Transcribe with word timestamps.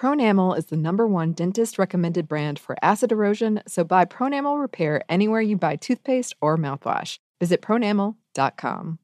Pronamel 0.00 0.56
is 0.56 0.64
the 0.64 0.78
number 0.78 1.06
one 1.06 1.34
dentist 1.34 1.78
recommended 1.78 2.26
brand 2.26 2.58
for 2.58 2.74
acid 2.80 3.12
erosion, 3.12 3.60
so 3.68 3.84
buy 3.84 4.06
Pronamel 4.06 4.58
Repair 4.58 5.02
anywhere 5.10 5.42
you 5.42 5.58
buy 5.58 5.76
toothpaste 5.76 6.34
or 6.40 6.56
mouthwash. 6.56 7.18
Visit 7.38 7.60
pronamel.com. 7.60 8.98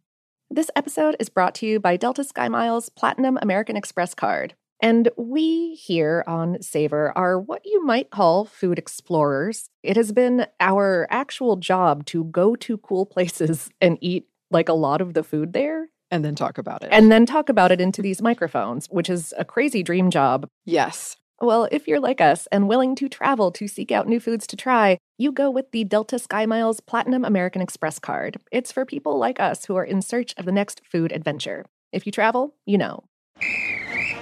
This 0.49 0.71
episode 0.75 1.15
is 1.21 1.29
brought 1.29 1.55
to 1.57 1.67
you 1.67 1.81
by 1.81 1.99
Delta 1.99 2.23
SkyMiles 2.23 2.89
Platinum 2.97 3.39
American 3.43 3.77
Express 3.77 4.15
card. 4.15 4.55
And 4.81 5.11
we 5.19 5.75
here 5.75 6.25
on 6.27 6.63
Savor 6.63 7.13
are 7.15 7.39
what 7.39 7.61
you 7.67 7.85
might 7.85 8.09
call 8.09 8.47
food 8.47 8.79
explorers. 8.79 9.69
It 9.83 9.97
has 9.97 10.13
been 10.13 10.47
our 10.61 11.07
actual 11.11 11.57
job 11.57 12.07
to 12.07 12.25
go 12.25 12.57
to 12.57 12.79
cool 12.79 13.05
places 13.15 13.69
and 13.83 13.99
eat 14.01 14.29
like 14.51 14.71
a 14.71 14.73
lot 14.73 15.03
of 15.03 15.13
the 15.13 15.23
food 15.23 15.53
there 15.53 15.91
And 16.11 16.25
then 16.25 16.35
talk 16.35 16.57
about 16.59 16.83
it. 16.83 16.89
and 16.93 17.11
then 17.11 17.27
talk 17.27 17.49
about 17.49 17.73
it 17.73 17.81
into 17.81 18.01
these 18.03 18.23
microphones, 18.23 18.87
which 18.91 19.11
is 19.11 19.35
a 19.37 19.45
crazy 19.45 19.83
dream 19.83 20.11
job. 20.11 20.47
yes, 20.65 21.17
Well, 21.41 21.69
if 21.71 21.87
you're 21.87 22.01
like 22.01 22.21
us 22.21 22.47
and 22.53 22.69
willing 22.69 22.95
to 22.97 23.09
travel 23.09 23.51
to 23.53 23.69
seek 23.69 23.91
out 23.93 24.09
new 24.09 24.21
foods 24.21 24.47
to 24.47 24.57
try, 24.57 24.99
you 25.19 25.33
go 25.33 25.51
with 25.51 25.71
the 25.73 25.85
Delta 25.85 26.17
SkyMiles 26.17 26.79
Platinum 26.87 27.25
American 27.25 27.61
Express 27.61 27.99
card. 27.99 28.39
It's 28.53 28.73
for 28.73 28.85
people 28.87 29.19
like 29.19 29.39
us 29.41 29.67
who 29.67 29.77
are 29.77 29.85
in 29.85 30.01
search 30.01 30.33
of 30.39 30.45
the 30.47 30.53
next 30.53 30.81
food 30.91 31.13
adventure. 31.13 31.67
If 31.93 32.07
you 32.07 32.13
travel, 32.13 32.55
you 32.67 32.79
know. 32.79 33.05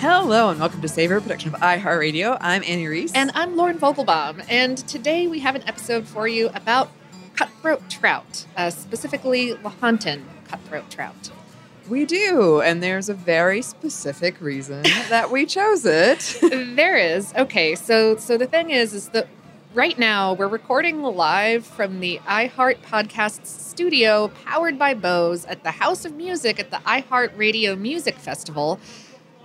Hello 0.00 0.50
and 0.50 0.58
welcome 0.60 0.80
to 0.80 0.88
Savor, 0.88 1.16
a 1.16 1.20
production 1.20 1.54
of 1.54 1.60
iHeartRadio. 1.60 2.36
I'm 2.40 2.62
Anney 2.64 2.86
Reese. 2.88 3.12
And 3.14 3.30
I'm 3.34 3.56
Lauren 3.56 3.78
Vogelbaum, 3.78 4.44
and 4.48 4.76
today 4.78 5.26
we 5.28 5.38
have 5.40 5.54
an 5.54 5.62
episode 5.68 6.06
for 6.06 6.26
you 6.28 6.48
about 6.54 6.90
cutthroat 7.34 7.88
trout, 7.88 8.46
uh, 8.56 8.70
specifically 8.70 9.54
Lahontan 9.54 10.22
cutthroat 10.48 10.90
trout. 10.90 11.30
we 11.88 12.04
do, 12.04 12.60
and 12.60 12.82
there's 12.82 13.08
a 13.08 13.14
very 13.14 13.62
specific 13.62 14.40
reason 14.40 14.82
that 15.08 15.30
we 15.30 15.46
chose 15.46 15.84
it. 15.86 16.38
there 16.76 16.96
is 16.96 17.32
okay. 17.34 17.74
So, 17.74 18.16
so 18.16 18.36
the 18.36 18.46
thing 18.46 18.70
is, 18.70 18.94
is 18.94 19.08
that 19.10 19.28
right 19.74 19.98
now 19.98 20.32
we're 20.32 20.48
recording 20.48 21.02
live 21.02 21.64
from 21.66 22.00
the 22.00 22.18
iHeart 22.26 22.78
Podcasts 22.82 23.46
studio, 23.46 24.28
powered 24.44 24.78
by 24.78 24.94
Bose, 24.94 25.44
at 25.44 25.62
the 25.62 25.70
House 25.70 26.04
of 26.04 26.14
Music 26.14 26.58
at 26.58 26.70
the 26.70 26.78
iHeart 26.78 27.36
Radio 27.36 27.76
Music 27.76 28.16
Festival 28.16 28.80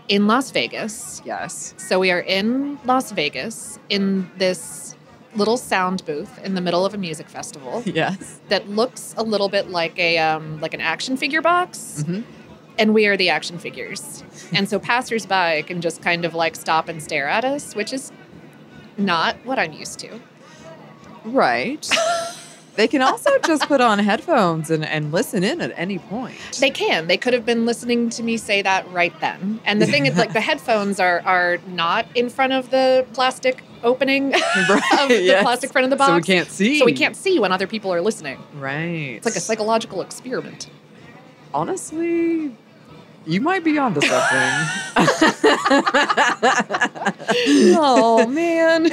in 0.07 0.28
Las 0.28 0.51
Vegas. 0.51 1.22
yes. 1.25 1.73
So 1.78 2.00
we 2.00 2.11
are 2.11 2.19
in 2.19 2.79
Las 2.85 3.11
Vegas 3.11 3.79
in 3.89 4.29
this 4.38 4.95
little 5.35 5.57
sound 5.57 6.06
booth 6.06 6.38
in 6.44 6.53
the 6.55 6.61
middle 6.61 6.85
of 6.85 6.94
a 6.94 6.97
music 6.97 7.28
festival 7.28 7.81
Yes. 7.85 8.40
that 8.50 8.69
looks 8.69 9.16
a 9.17 9.23
little 9.23 9.50
bit 9.50 9.69
like 9.69 9.97
a 9.97 10.17
um, 10.19 10.59
like 10.61 10.73
an 10.73 10.81
action 10.81 11.17
figure 11.17 11.41
box, 11.41 12.03
Mhm. 12.07 12.23
and 12.78 12.94
we 12.94 13.07
are 13.07 13.17
the 13.17 13.29
action 13.29 13.57
figures. 13.57 14.23
and 14.51 14.67
so 14.69 14.78
passersby 14.90 15.63
can 15.63 15.81
just 15.81 16.01
kind 16.01 16.25
of 16.25 16.34
like 16.35 16.55
stop 16.55 16.88
and 16.90 17.01
stare 17.01 17.28
at 17.28 17.45
us, 17.45 17.73
which 17.75 17.94
is 17.94 18.11
not 18.97 19.35
what 19.45 19.59
I'm 19.59 19.73
used 19.73 19.99
to. 19.99 20.19
Right. 21.25 21.89
they 22.75 22.87
can 22.87 23.01
also 23.01 23.31
just 23.45 23.67
put 23.67 23.81
on 23.81 23.99
headphones 23.99 24.69
and, 24.69 24.85
and 24.85 25.11
listen 25.11 25.43
in 25.43 25.61
at 25.61 25.71
any 25.75 25.99
point. 25.99 26.37
They 26.59 26.69
can. 26.69 27.07
They 27.07 27.17
could 27.17 27.33
have 27.33 27.45
been 27.45 27.65
listening 27.65 28.09
to 28.11 28.23
me 28.23 28.37
say 28.37 28.61
that 28.61 28.89
right 28.91 29.17
then. 29.19 29.59
And 29.65 29.81
the 29.81 29.85
thing 29.85 30.05
is, 30.05 30.17
like, 30.17 30.33
the 30.33 30.41
headphones 30.49 30.99
are 30.99 31.21
are 31.25 31.57
not 31.67 32.05
in 32.15 32.29
front 32.29 32.53
of 32.53 32.69
the 32.71 33.05
plastic 33.13 33.63
opening 33.83 34.33
of 34.33 34.41
the 35.09 35.21
yes. 35.21 35.43
plastic 35.43 35.71
front 35.71 35.83
of 35.83 35.89
the 35.89 35.95
box, 35.95 36.09
So 36.09 36.15
we 36.15 36.21
can't 36.21 36.49
see. 36.49 36.79
So 36.79 36.85
we 36.85 36.93
can't 36.93 37.15
see 37.15 37.39
when 37.39 37.51
other 37.51 37.67
people 37.67 37.93
are 37.93 38.01
listening. 38.01 38.39
Right. 38.55 39.15
It's 39.17 39.25
like 39.25 39.35
a 39.35 39.41
psychological 39.41 40.01
experiment. 40.01 40.69
Honestly, 41.53 42.55
you 43.25 43.41
might 43.41 43.63
be 43.63 43.78
onto 43.78 44.01
something. 44.01 44.51
oh 47.75 48.28
man. 48.28 48.88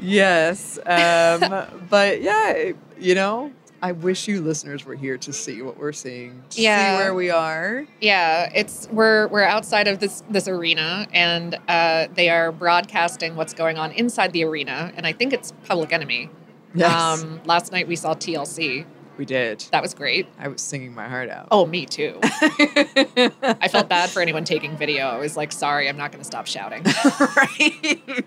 yes. 0.00 0.78
Um, 0.86 1.86
but 1.88 2.20
yeah, 2.22 2.72
you 2.98 3.14
know, 3.14 3.52
I 3.82 3.92
wish 3.92 4.28
you 4.28 4.40
listeners 4.40 4.84
were 4.84 4.94
here 4.94 5.18
to 5.18 5.32
see 5.32 5.62
what 5.62 5.76
we're 5.78 5.92
seeing, 5.92 6.42
to 6.50 6.60
Yeah. 6.60 6.96
see 6.96 7.02
where 7.02 7.14
we 7.14 7.30
are. 7.30 7.86
Yeah, 8.00 8.50
it's 8.54 8.88
we're 8.92 9.26
we're 9.28 9.42
outside 9.44 9.88
of 9.88 9.98
this 9.98 10.22
this 10.30 10.46
arena, 10.48 11.06
and 11.12 11.58
uh, 11.68 12.06
they 12.14 12.28
are 12.28 12.52
broadcasting 12.52 13.36
what's 13.36 13.54
going 13.54 13.78
on 13.78 13.92
inside 13.92 14.32
the 14.32 14.44
arena, 14.44 14.92
and 14.96 15.06
I 15.06 15.12
think 15.12 15.32
it's 15.32 15.52
Public 15.64 15.92
Enemy. 15.92 16.30
Yes, 16.74 16.92
Um, 17.22 17.40
last 17.44 17.72
night 17.72 17.86
we 17.88 17.96
saw 17.96 18.14
TLC. 18.14 18.86
We 19.22 19.26
did. 19.26 19.64
That 19.70 19.82
was 19.82 19.94
great. 19.94 20.26
I 20.36 20.48
was 20.48 20.60
singing 20.60 20.92
my 20.96 21.06
heart 21.08 21.30
out. 21.30 21.46
Oh, 21.52 21.64
me 21.64 21.86
too. 21.86 22.18
I 22.22 23.68
felt 23.70 23.88
bad 23.88 24.10
for 24.10 24.20
anyone 24.20 24.42
taking 24.42 24.76
video. 24.76 25.06
I 25.06 25.18
was 25.18 25.36
like, 25.36 25.52
sorry, 25.52 25.88
I'm 25.88 25.96
not 25.96 26.10
going 26.10 26.20
to 26.20 26.24
stop 26.24 26.48
shouting. 26.48 26.82
right. 27.36 28.24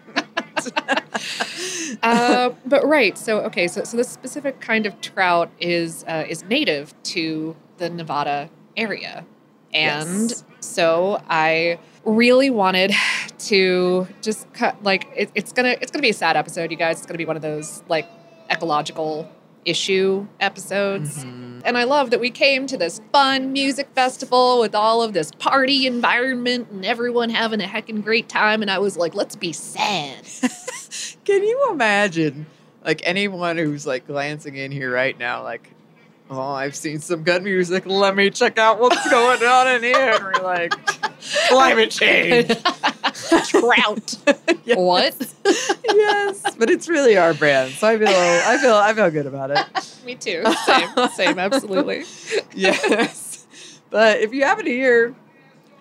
uh, 2.01 2.51
but 2.65 2.85
right, 2.87 3.17
so 3.17 3.39
okay, 3.41 3.67
so 3.67 3.83
so 3.83 3.97
this 3.97 4.07
specific 4.07 4.61
kind 4.61 4.85
of 4.85 5.01
trout 5.01 5.51
is 5.59 6.05
uh, 6.07 6.23
is 6.29 6.45
native 6.45 6.93
to 7.03 7.57
the 7.75 7.89
Nevada 7.89 8.49
area, 8.77 9.25
and 9.73 10.29
Yes. 10.29 10.45
so 10.61 11.21
I 11.29 11.77
really 12.05 12.49
wanted 12.49 12.93
to 13.39 14.07
just 14.21 14.51
cut 14.53 14.81
like 14.81 15.09
it, 15.13 15.29
it's 15.35 15.51
gonna 15.51 15.75
it's 15.81 15.91
gonna 15.91 16.01
be 16.01 16.11
a 16.11 16.13
sad 16.13 16.37
episode, 16.37 16.71
you 16.71 16.77
guys. 16.77 16.99
It's 16.99 17.05
gonna 17.05 17.17
be 17.17 17.25
one 17.25 17.35
of 17.35 17.41
those 17.41 17.83
like 17.89 18.07
ecological 18.49 19.29
issue 19.65 20.27
episodes. 20.39 21.25
Mhm. 21.25 21.61
And 21.65 21.77
I 21.77 21.83
love 21.83 22.11
that 22.11 22.19
we 22.19 22.29
came 22.29 22.67
to 22.67 22.77
this 22.77 23.01
fun 23.11 23.51
music 23.51 23.87
festival 23.95 24.59
with 24.59 24.75
all 24.75 25.01
of 25.01 25.13
this 25.13 25.31
party 25.31 25.87
environment 25.87 26.67
and 26.71 26.85
everyone 26.85 27.31
having 27.31 27.59
a 27.59 27.65
heckin' 27.65 28.03
great 28.03 28.29
time. 28.29 28.61
And 28.61 28.69
I 28.69 28.77
was 28.77 28.95
like, 28.97 29.15
let's 29.15 29.35
be 29.35 29.51
sad. 29.51 30.25
Can 31.25 31.43
you 31.43 31.69
imagine, 31.71 32.45
like 32.85 33.01
anyone 33.03 33.57
who's 33.57 33.87
like 33.87 34.05
glancing 34.05 34.55
in 34.55 34.71
here 34.71 34.91
right 34.93 35.17
now, 35.17 35.41
like, 35.43 35.71
oh, 36.29 36.51
I've 36.53 36.75
seen 36.75 36.99
some 36.99 37.23
good 37.23 37.43
music. 37.43 37.85
Let 37.85 38.15
me 38.15 38.29
check 38.29 38.57
out 38.57 38.79
what's 38.79 39.09
going 39.09 39.43
on 39.43 39.67
in 39.75 39.83
here. 39.83 40.13
And 40.15 40.23
we're 40.23 40.43
like, 40.43 40.73
climate 41.49 41.91
change. 41.91 42.47
Trout. 43.47 44.17
Yes. 44.65 44.77
What? 44.79 45.35
yes, 45.93 46.55
but 46.57 46.71
it's 46.71 46.89
really 46.89 47.17
our 47.17 47.35
brand, 47.35 47.71
so 47.73 47.87
I 47.87 47.99
feel 47.99 48.07
I 48.07 48.57
feel 48.57 48.73
I 48.73 48.93
feel 48.95 49.11
good 49.11 49.27
about 49.27 49.51
it. 49.51 49.95
Me 50.03 50.15
too. 50.15 50.43
Same, 50.65 50.89
same, 51.09 51.37
absolutely. 51.37 52.03
Yes, 52.55 53.45
but 53.91 54.21
if 54.21 54.33
you 54.33 54.43
happen 54.43 54.65
to 54.65 54.71
hear 54.71 55.13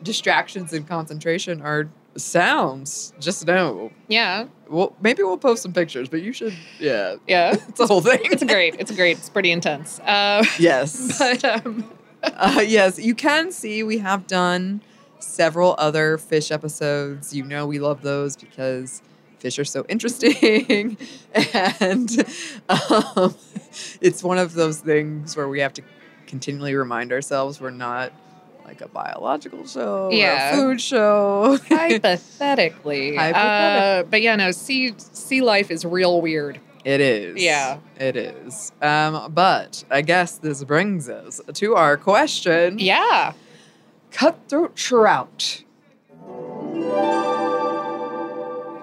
distractions 0.02 0.74
and 0.74 0.86
concentration 0.86 1.62
are 1.62 1.88
sounds, 2.16 3.12
just 3.20 3.46
know. 3.46 3.90
Yeah, 4.08 4.46
Well, 4.68 4.94
maybe 5.00 5.22
we'll 5.22 5.36
post 5.38 5.62
some 5.62 5.72
pictures, 5.72 6.08
but 6.08 6.22
you 6.22 6.32
should, 6.32 6.54
yeah, 6.78 7.16
yeah. 7.26 7.56
it's 7.68 7.80
a 7.80 7.86
whole 7.86 8.00
thing. 8.00 8.20
It's 8.24 8.44
great. 8.44 8.76
It's 8.78 8.90
great. 8.92 9.18
It's 9.18 9.28
pretty 9.28 9.50
intense. 9.50 10.00
Uh, 10.00 10.44
Yes. 10.58 11.18
but 11.18 11.44
um, 11.44 11.90
Uh, 12.22 12.62
yes, 12.66 12.98
you 12.98 13.14
can 13.14 13.52
see 13.52 13.82
we 13.82 13.98
have 13.98 14.26
done 14.26 14.80
several 15.18 15.74
other 15.78 16.16
fish 16.18 16.50
episodes. 16.50 17.34
You 17.34 17.44
know, 17.44 17.66
we 17.66 17.78
love 17.78 18.02
those 18.02 18.36
because 18.36 19.02
fish 19.38 19.58
are 19.58 19.64
so 19.64 19.84
interesting. 19.88 20.96
and 21.80 22.10
um, 22.68 23.34
it's 24.00 24.22
one 24.22 24.38
of 24.38 24.54
those 24.54 24.78
things 24.80 25.36
where 25.36 25.48
we 25.48 25.60
have 25.60 25.74
to 25.74 25.82
continually 26.26 26.74
remind 26.74 27.12
ourselves 27.12 27.60
we're 27.60 27.70
not 27.70 28.12
like 28.64 28.80
a 28.80 28.88
biological 28.88 29.66
show, 29.66 30.10
Yeah. 30.12 30.50
or 30.50 30.52
a 30.52 30.56
food 30.56 30.80
show. 30.80 31.58
Hypothetically. 31.68 33.16
Hypothetic- 33.16 34.06
Uh, 34.06 34.08
but 34.10 34.22
yeah, 34.22 34.36
no, 34.36 34.50
sea 34.50 34.94
sea 34.96 35.40
life 35.40 35.70
is 35.70 35.84
real 35.84 36.20
weird. 36.20 36.60
It 36.84 37.00
is. 37.00 37.42
Yeah. 37.42 37.78
It 37.98 38.16
is. 38.16 38.72
Um, 38.82 39.32
but 39.32 39.84
I 39.90 40.02
guess 40.02 40.36
this 40.38 40.62
brings 40.64 41.08
us 41.08 41.40
to 41.54 41.74
our 41.76 41.96
question. 41.96 42.78
Yeah. 42.78 43.32
Cutthroat 44.10 44.76
trout. 44.76 45.62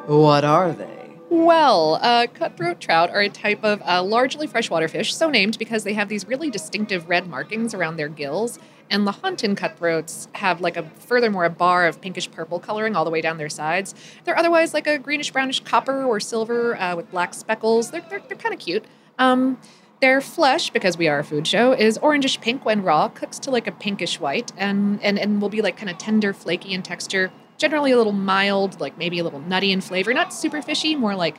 What 0.08 0.44
are 0.44 0.72
they? 0.74 0.88
Well, 1.30 1.98
uh, 2.02 2.28
cutthroat 2.34 2.82
trout 2.82 3.10
are 3.12 3.22
a 3.22 3.30
type 3.30 3.64
of 3.64 3.82
uh, 3.84 4.04
largely 4.04 4.48
freshwater 4.48 4.90
fish, 4.90 5.16
so 5.16 5.30
named 5.30 5.58
because 5.58 5.86
they 5.86 5.94
have 5.94 6.10
these 6.10 6.28
really 6.28 6.50
distinctive 6.50 7.08
red 7.08 7.28
markings 7.28 7.74
around 7.74 7.96
their 7.96 8.10
gills. 8.10 8.60
And 8.92 9.08
Lahontan 9.08 9.56
cutthroats 9.56 10.28
have 10.34 10.60
like 10.62 10.76
a 10.76 10.84
furthermore 11.00 11.46
a 11.46 11.50
bar 11.50 11.88
of 11.88 12.02
pinkish 12.02 12.30
purple 12.30 12.60
coloring 12.60 12.96
all 12.96 13.06
the 13.06 13.10
way 13.10 13.22
down 13.22 13.38
their 13.38 13.50
sides. 13.50 13.96
They're 14.26 14.38
otherwise 14.38 14.74
like 14.74 14.86
a 14.86 15.00
greenish 15.00 15.32
brownish 15.32 15.62
copper 15.62 16.04
or 16.04 16.20
silver 16.20 16.76
uh, 16.80 16.96
with 16.98 17.10
black 17.10 17.34
speckles. 17.34 17.90
They're, 17.90 18.06
they're, 18.10 18.22
they're 18.28 18.38
kind 18.38 18.54
of 18.54 18.60
cute. 18.60 18.84
Um, 19.18 19.58
their 20.02 20.20
flesh, 20.20 20.72
because 20.72 20.98
we 20.98 21.08
are 21.08 21.20
a 21.20 21.24
food 21.24 21.48
show, 21.48 21.74
is 21.74 21.98
orangish 22.00 22.42
pink 22.42 22.66
when 22.66 22.84
raw, 22.84 23.08
cooks 23.08 23.40
to 23.40 23.52
like 23.52 23.68
a 23.68 23.72
pinkish 23.72 24.20
white, 24.20 24.52
and 24.58 25.02
and, 25.02 25.18
and 25.18 25.42
will 25.42 25.50
be 25.50 25.62
like 25.62 25.78
kind 25.78 25.90
of 25.90 25.98
tender, 25.98 26.34
flaky 26.34 26.74
in 26.74 26.82
texture. 26.84 27.32
Generally 27.58 27.92
a 27.92 27.98
little 27.98 28.12
mild, 28.12 28.82
like 28.82 28.98
maybe 28.98 29.20
a 29.20 29.24
little 29.24 29.40
nutty 29.40 29.72
in 29.72 29.80
flavor. 29.80 30.14
Not 30.14 30.34
super 30.34 30.62
fishy, 30.62 30.96
more 30.96 31.16
like 31.16 31.38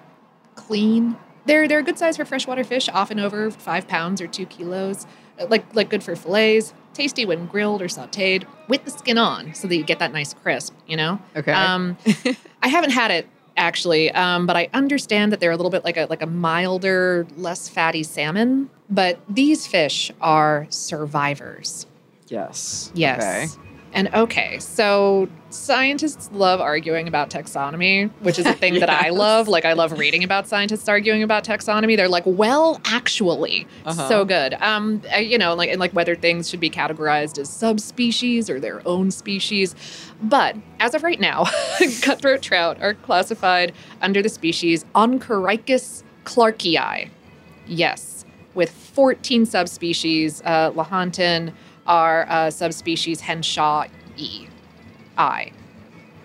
clean. 0.55 1.17
They're 1.45 1.67
they're 1.69 1.81
a 1.81 1.83
good 1.83 1.99
size 1.99 2.17
for 2.17 2.25
freshwater 2.25 2.65
fish, 2.65 2.89
often 2.89 3.19
over 3.19 3.51
five 3.51 3.89
pounds 3.89 4.23
or 4.23 4.27
two 4.27 4.47
kilos. 4.47 5.07
Uh, 5.39 5.47
Like 5.51 5.75
like 5.75 5.91
good 5.91 6.05
for 6.05 6.15
fillets. 6.15 6.73
Tasty 6.95 7.25
when 7.25 7.47
grilled 7.47 7.83
or 7.83 7.87
sautéed 7.87 8.45
with 8.69 8.85
the 8.85 8.91
skin 8.91 9.19
on, 9.19 9.55
so 9.55 9.69
that 9.69 9.77
you 9.77 9.83
get 9.85 9.99
that 9.99 10.13
nice 10.13 10.35
crisp. 10.35 10.75
You 10.87 10.97
know. 10.97 11.19
Okay. 11.37 11.53
Um, 11.53 11.97
I 12.63 12.69
haven't 12.69 12.91
had 12.91 13.11
it 13.11 13.29
actually, 13.57 14.11
um, 14.13 14.47
but 14.47 14.57
I 14.57 14.69
understand 14.73 15.33
that 15.33 15.41
they're 15.41 15.51
a 15.51 15.57
little 15.57 15.71
bit 15.71 15.85
like 15.85 15.97
a 15.97 16.07
like 16.09 16.23
a 16.23 16.27
milder, 16.27 17.27
less 17.37 17.69
fatty 17.69 18.03
salmon. 18.03 18.71
But 18.91 19.21
these 19.29 19.67
fish 19.67 20.13
are 20.21 20.67
survivors. 20.71 21.87
yes. 22.29 22.91
Yes. 22.95 23.57
Okay. 23.57 23.72
And 23.95 24.09
okay, 24.15 24.59
so 24.59 25.29
scientists 25.51 26.31
love 26.33 26.63
arguing 26.63 27.07
about 27.09 27.29
taxonomy, 27.29 28.11
which 28.21 28.39
is 28.39 28.47
a 28.47 28.55
thing 28.55 28.81
that 28.81 28.89
I 28.89 29.09
love. 29.27 29.49
Like, 29.49 29.67
I 29.67 29.75
love 29.75 29.99
reading 29.99 30.25
about 30.25 30.49
scientists 30.49 30.89
arguing 30.89 31.23
about 31.23 31.45
taxonomy. 31.45 31.95
They're 31.95 32.09
like, 32.09 32.23
well, 32.25 32.81
actually, 32.87 33.67
Uh-huh. 33.85 34.09
so 34.09 34.25
good. 34.25 34.55
Um, 34.55 35.03
uh, 35.15 35.19
you 35.19 35.37
know, 35.37 35.55
like, 35.55 35.69
and 35.69 35.79
like 35.79 35.93
whether 35.93 36.15
things 36.17 36.49
should 36.49 36.61
be 36.61 36.71
categorized 36.71 37.39
as 37.39 37.51
subspecies 37.51 38.49
or 38.49 38.59
their 38.59 38.81
own 38.89 39.11
species. 39.11 39.75
But 40.23 40.57
as 40.81 40.95
of 40.95 41.03
right 41.03 41.21
now, 41.21 41.45
cutthroat 42.03 42.41
trout 42.41 42.81
are 42.81 42.95
classified 42.95 43.73
under 44.01 44.23
the 44.23 44.31
species 44.31 44.87
Oncorhynchus 44.95 46.03
clarkii. 46.25 47.11
Yes, 47.67 48.25
with 48.55 48.71
14 48.71 49.45
subspecies. 49.45 50.41
Uh, 50.47 50.71
Lahontan 50.73 51.53
are 51.87 52.27
uh, 52.29 52.51
subspecies 52.51 53.21
Henshaw 53.21 53.87
E. 54.17 54.47
I. 55.17 55.53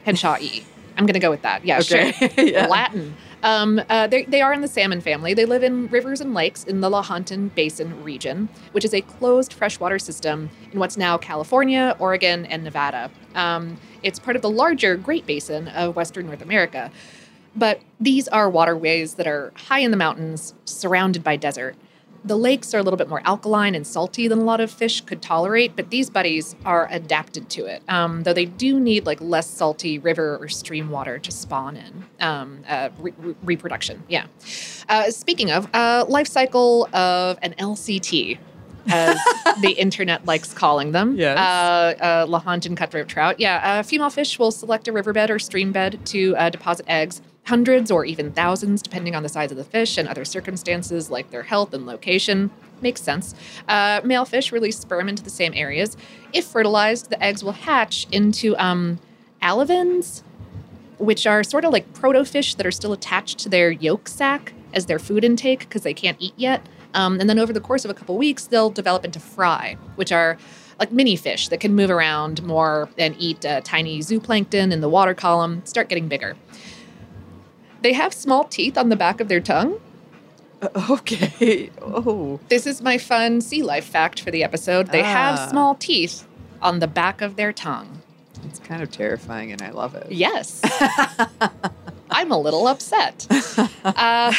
Henshaw 0.05 0.37
E. 0.39 0.63
I'm 0.97 1.05
going 1.05 1.13
to 1.13 1.19
go 1.19 1.29
with 1.29 1.41
that. 1.43 1.63
Yeah, 1.65 1.79
Okay. 1.79 2.11
sure. 2.13 2.29
Yeah. 2.45 2.67
Latin. 2.67 3.15
Um, 3.43 3.79
uh, 3.89 4.07
they, 4.07 4.23
they 4.23 4.41
are 4.41 4.51
in 4.51 4.61
the 4.61 4.67
salmon 4.67 4.99
family. 4.99 5.33
They 5.35 5.45
live 5.45 5.61
in 5.63 5.87
rivers 5.87 6.21
and 6.21 6.33
lakes 6.33 6.63
in 6.63 6.81
the 6.81 6.89
Lahontan 6.89 7.53
Basin 7.53 8.03
region, 8.03 8.49
which 8.71 8.83
is 8.83 8.93
a 8.95 9.01
closed 9.01 9.53
freshwater 9.53 9.99
system 9.99 10.49
in 10.71 10.79
what's 10.79 10.97
now 10.97 11.17
California, 11.19 11.95
Oregon, 11.99 12.45
and 12.47 12.63
Nevada. 12.63 13.11
Um, 13.35 13.77
it's 14.01 14.17
part 14.17 14.35
of 14.35 14.41
the 14.41 14.49
larger 14.49 14.95
Great 14.95 15.27
Basin 15.27 15.67
of 15.67 15.95
Western 15.95 16.25
North 16.25 16.41
America. 16.41 16.89
But 17.55 17.81
these 17.99 18.27
are 18.29 18.49
waterways 18.49 19.15
that 19.15 19.27
are 19.27 19.51
high 19.55 19.79
in 19.79 19.91
the 19.91 19.97
mountains, 19.97 20.55
surrounded 20.65 21.23
by 21.23 21.35
desert. 21.35 21.75
The 22.25 22.37
lakes 22.37 22.73
are 22.73 22.79
a 22.79 22.83
little 22.83 22.97
bit 22.97 23.09
more 23.09 23.21
alkaline 23.25 23.75
and 23.75 23.85
salty 23.85 24.27
than 24.27 24.39
a 24.39 24.43
lot 24.43 24.59
of 24.59 24.71
fish 24.71 25.01
could 25.01 25.21
tolerate, 25.21 25.75
but 25.75 25.89
these 25.89 26.09
buddies 26.09 26.55
are 26.65 26.87
adapted 26.91 27.49
to 27.51 27.65
it. 27.65 27.81
Um, 27.87 28.23
though 28.23 28.33
they 28.33 28.45
do 28.45 28.79
need 28.79 29.05
like 29.05 29.21
less 29.21 29.49
salty 29.49 29.99
river 29.99 30.37
or 30.37 30.47
stream 30.47 30.89
water 30.89 31.19
to 31.19 31.31
spawn 31.31 31.77
in. 31.77 32.05
Um, 32.19 32.63
uh, 32.67 32.89
re- 32.99 33.13
re- 33.17 33.35
reproduction, 33.43 34.03
yeah. 34.07 34.25
Uh, 34.89 35.11
speaking 35.11 35.51
of, 35.51 35.67
uh, 35.73 36.05
life 36.07 36.27
cycle 36.27 36.89
of 36.93 37.37
an 37.41 37.53
LCT, 37.59 38.37
as 38.89 39.19
the 39.61 39.71
internet 39.71 40.25
likes 40.25 40.53
calling 40.53 40.91
them. 40.91 41.15
Yes. 41.15 41.37
Uh, 41.37 42.03
uh, 42.03 42.25
Lahontan 42.25 42.75
cutthroat 42.75 43.07
trout. 43.07 43.39
Yeah, 43.39 43.79
a 43.79 43.83
female 43.83 44.09
fish 44.09 44.39
will 44.39 44.51
select 44.51 44.87
a 44.87 44.91
riverbed 44.91 45.29
or 45.29 45.39
stream 45.39 45.71
bed 45.71 46.05
to 46.07 46.35
uh, 46.37 46.49
deposit 46.49 46.85
eggs, 46.87 47.21
hundreds 47.47 47.89
or 47.89 48.03
even 48.03 48.31
thousands, 48.31 48.81
depending 48.81 49.15
on 49.15 49.23
the 49.23 49.29
size 49.29 49.51
of 49.51 49.57
the 49.57 49.63
fish 49.63 49.97
and 49.97 50.07
other 50.07 50.25
circumstances 50.25 51.09
like 51.09 51.31
their 51.31 51.43
health 51.43 51.73
and 51.73 51.85
location. 51.85 52.51
Makes 52.81 53.01
sense. 53.01 53.33
Uh, 53.67 54.01
male 54.03 54.25
fish 54.25 54.51
release 54.51 54.77
sperm 54.77 55.07
into 55.07 55.23
the 55.23 55.29
same 55.29 55.53
areas. 55.55 55.95
If 56.33 56.45
fertilized, 56.45 57.09
the 57.09 57.23
eggs 57.23 57.43
will 57.43 57.53
hatch 57.53 58.05
into 58.11 58.55
um, 58.57 58.99
alevins, 59.41 60.23
which 60.97 61.25
are 61.25 61.41
sort 61.41 61.63
of 61.63 61.71
like 61.71 61.93
protofish 61.93 62.57
that 62.57 62.65
are 62.65 62.71
still 62.71 62.91
attached 62.91 63.39
to 63.39 63.49
their 63.49 63.71
yolk 63.71 64.09
sac 64.09 64.53
as 64.73 64.87
their 64.87 64.99
food 64.99 65.23
intake 65.23 65.59
because 65.59 65.83
they 65.83 65.93
can't 65.93 66.17
eat 66.19 66.33
yet. 66.35 66.65
Um, 66.93 67.19
and 67.19 67.29
then 67.29 67.39
over 67.39 67.53
the 67.53 67.61
course 67.61 67.85
of 67.85 67.91
a 67.91 67.93
couple 67.93 68.17
weeks, 68.17 68.45
they'll 68.45 68.69
develop 68.69 69.05
into 69.05 69.19
fry, 69.19 69.77
which 69.95 70.11
are 70.11 70.37
like 70.79 70.91
mini 70.91 71.15
fish 71.15 71.47
that 71.47 71.59
can 71.59 71.73
move 71.73 71.89
around 71.89 72.43
more 72.43 72.89
and 72.97 73.15
eat 73.17 73.45
uh, 73.45 73.61
tiny 73.61 73.99
zooplankton 73.99 74.71
in 74.71 74.81
the 74.81 74.89
water 74.89 75.13
column, 75.13 75.65
start 75.65 75.89
getting 75.89 76.07
bigger. 76.07 76.35
They 77.87 77.93
have 77.93 78.13
small 78.13 78.43
teeth 78.43 78.77
on 78.77 78.89
the 78.89 78.97
back 78.97 79.21
of 79.21 79.29
their 79.29 79.39
tongue. 79.39 79.79
Okay. 80.89 81.69
Oh. 81.81 82.37
This 82.49 82.67
is 82.67 82.81
my 82.81 82.97
fun 82.97 83.39
sea 83.39 83.63
life 83.63 83.85
fact 83.85 84.19
for 84.19 84.29
the 84.29 84.43
episode. 84.43 84.87
They 84.87 85.01
Ah. 85.03 85.05
have 85.37 85.49
small 85.51 85.75
teeth 85.75 86.27
on 86.61 86.79
the 86.79 86.87
back 86.87 87.21
of 87.21 87.37
their 87.37 87.53
tongue. 87.53 88.01
It's 88.45 88.59
kind 88.59 88.81
of 88.83 88.91
terrifying 88.91 89.53
and 89.53 89.61
I 89.61 89.69
love 89.69 89.95
it. 89.95 90.11
Yes. 90.11 90.61
I'm 92.09 92.29
a 92.31 92.37
little 92.37 92.67
upset. 92.67 93.25
Uh, 93.85 94.33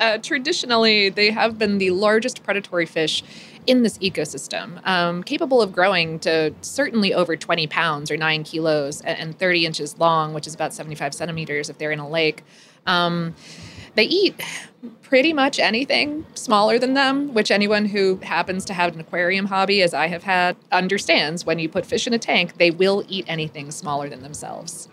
uh, 0.00 0.18
traditionally, 0.18 1.08
they 1.08 1.30
have 1.30 1.56
been 1.56 1.78
the 1.78 1.90
largest 1.92 2.42
predatory 2.42 2.84
fish 2.84 3.22
in 3.66 3.82
this 3.84 3.96
ecosystem, 3.98 4.84
um, 4.86 5.22
capable 5.22 5.62
of 5.62 5.72
growing 5.72 6.18
to 6.20 6.52
certainly 6.62 7.14
over 7.14 7.36
20 7.36 7.66
pounds 7.68 8.10
or 8.10 8.16
9 8.16 8.42
kilos 8.42 9.00
and 9.02 9.38
30 9.38 9.66
inches 9.66 9.96
long, 9.98 10.34
which 10.34 10.46
is 10.48 10.54
about 10.54 10.74
75 10.74 11.14
centimeters 11.14 11.70
if 11.70 11.78
they're 11.78 11.92
in 11.92 12.00
a 12.00 12.08
lake. 12.08 12.42
Um, 12.88 13.34
they 13.94 14.04
eat 14.04 14.40
pretty 15.02 15.32
much 15.32 15.58
anything 15.58 16.24
smaller 16.34 16.78
than 16.78 16.94
them, 16.94 17.34
which 17.34 17.50
anyone 17.50 17.86
who 17.86 18.16
happens 18.22 18.64
to 18.66 18.74
have 18.74 18.94
an 18.94 19.00
aquarium 19.00 19.46
hobby, 19.46 19.82
as 19.82 19.92
I 19.94 20.06
have 20.08 20.22
had, 20.24 20.56
understands 20.70 21.44
when 21.44 21.58
you 21.58 21.68
put 21.68 21.84
fish 21.84 22.06
in 22.06 22.12
a 22.12 22.18
tank, 22.18 22.58
they 22.58 22.70
will 22.70 23.04
eat 23.08 23.24
anything 23.28 23.70
smaller 23.70 24.08
than 24.08 24.22
themselves. 24.22 24.88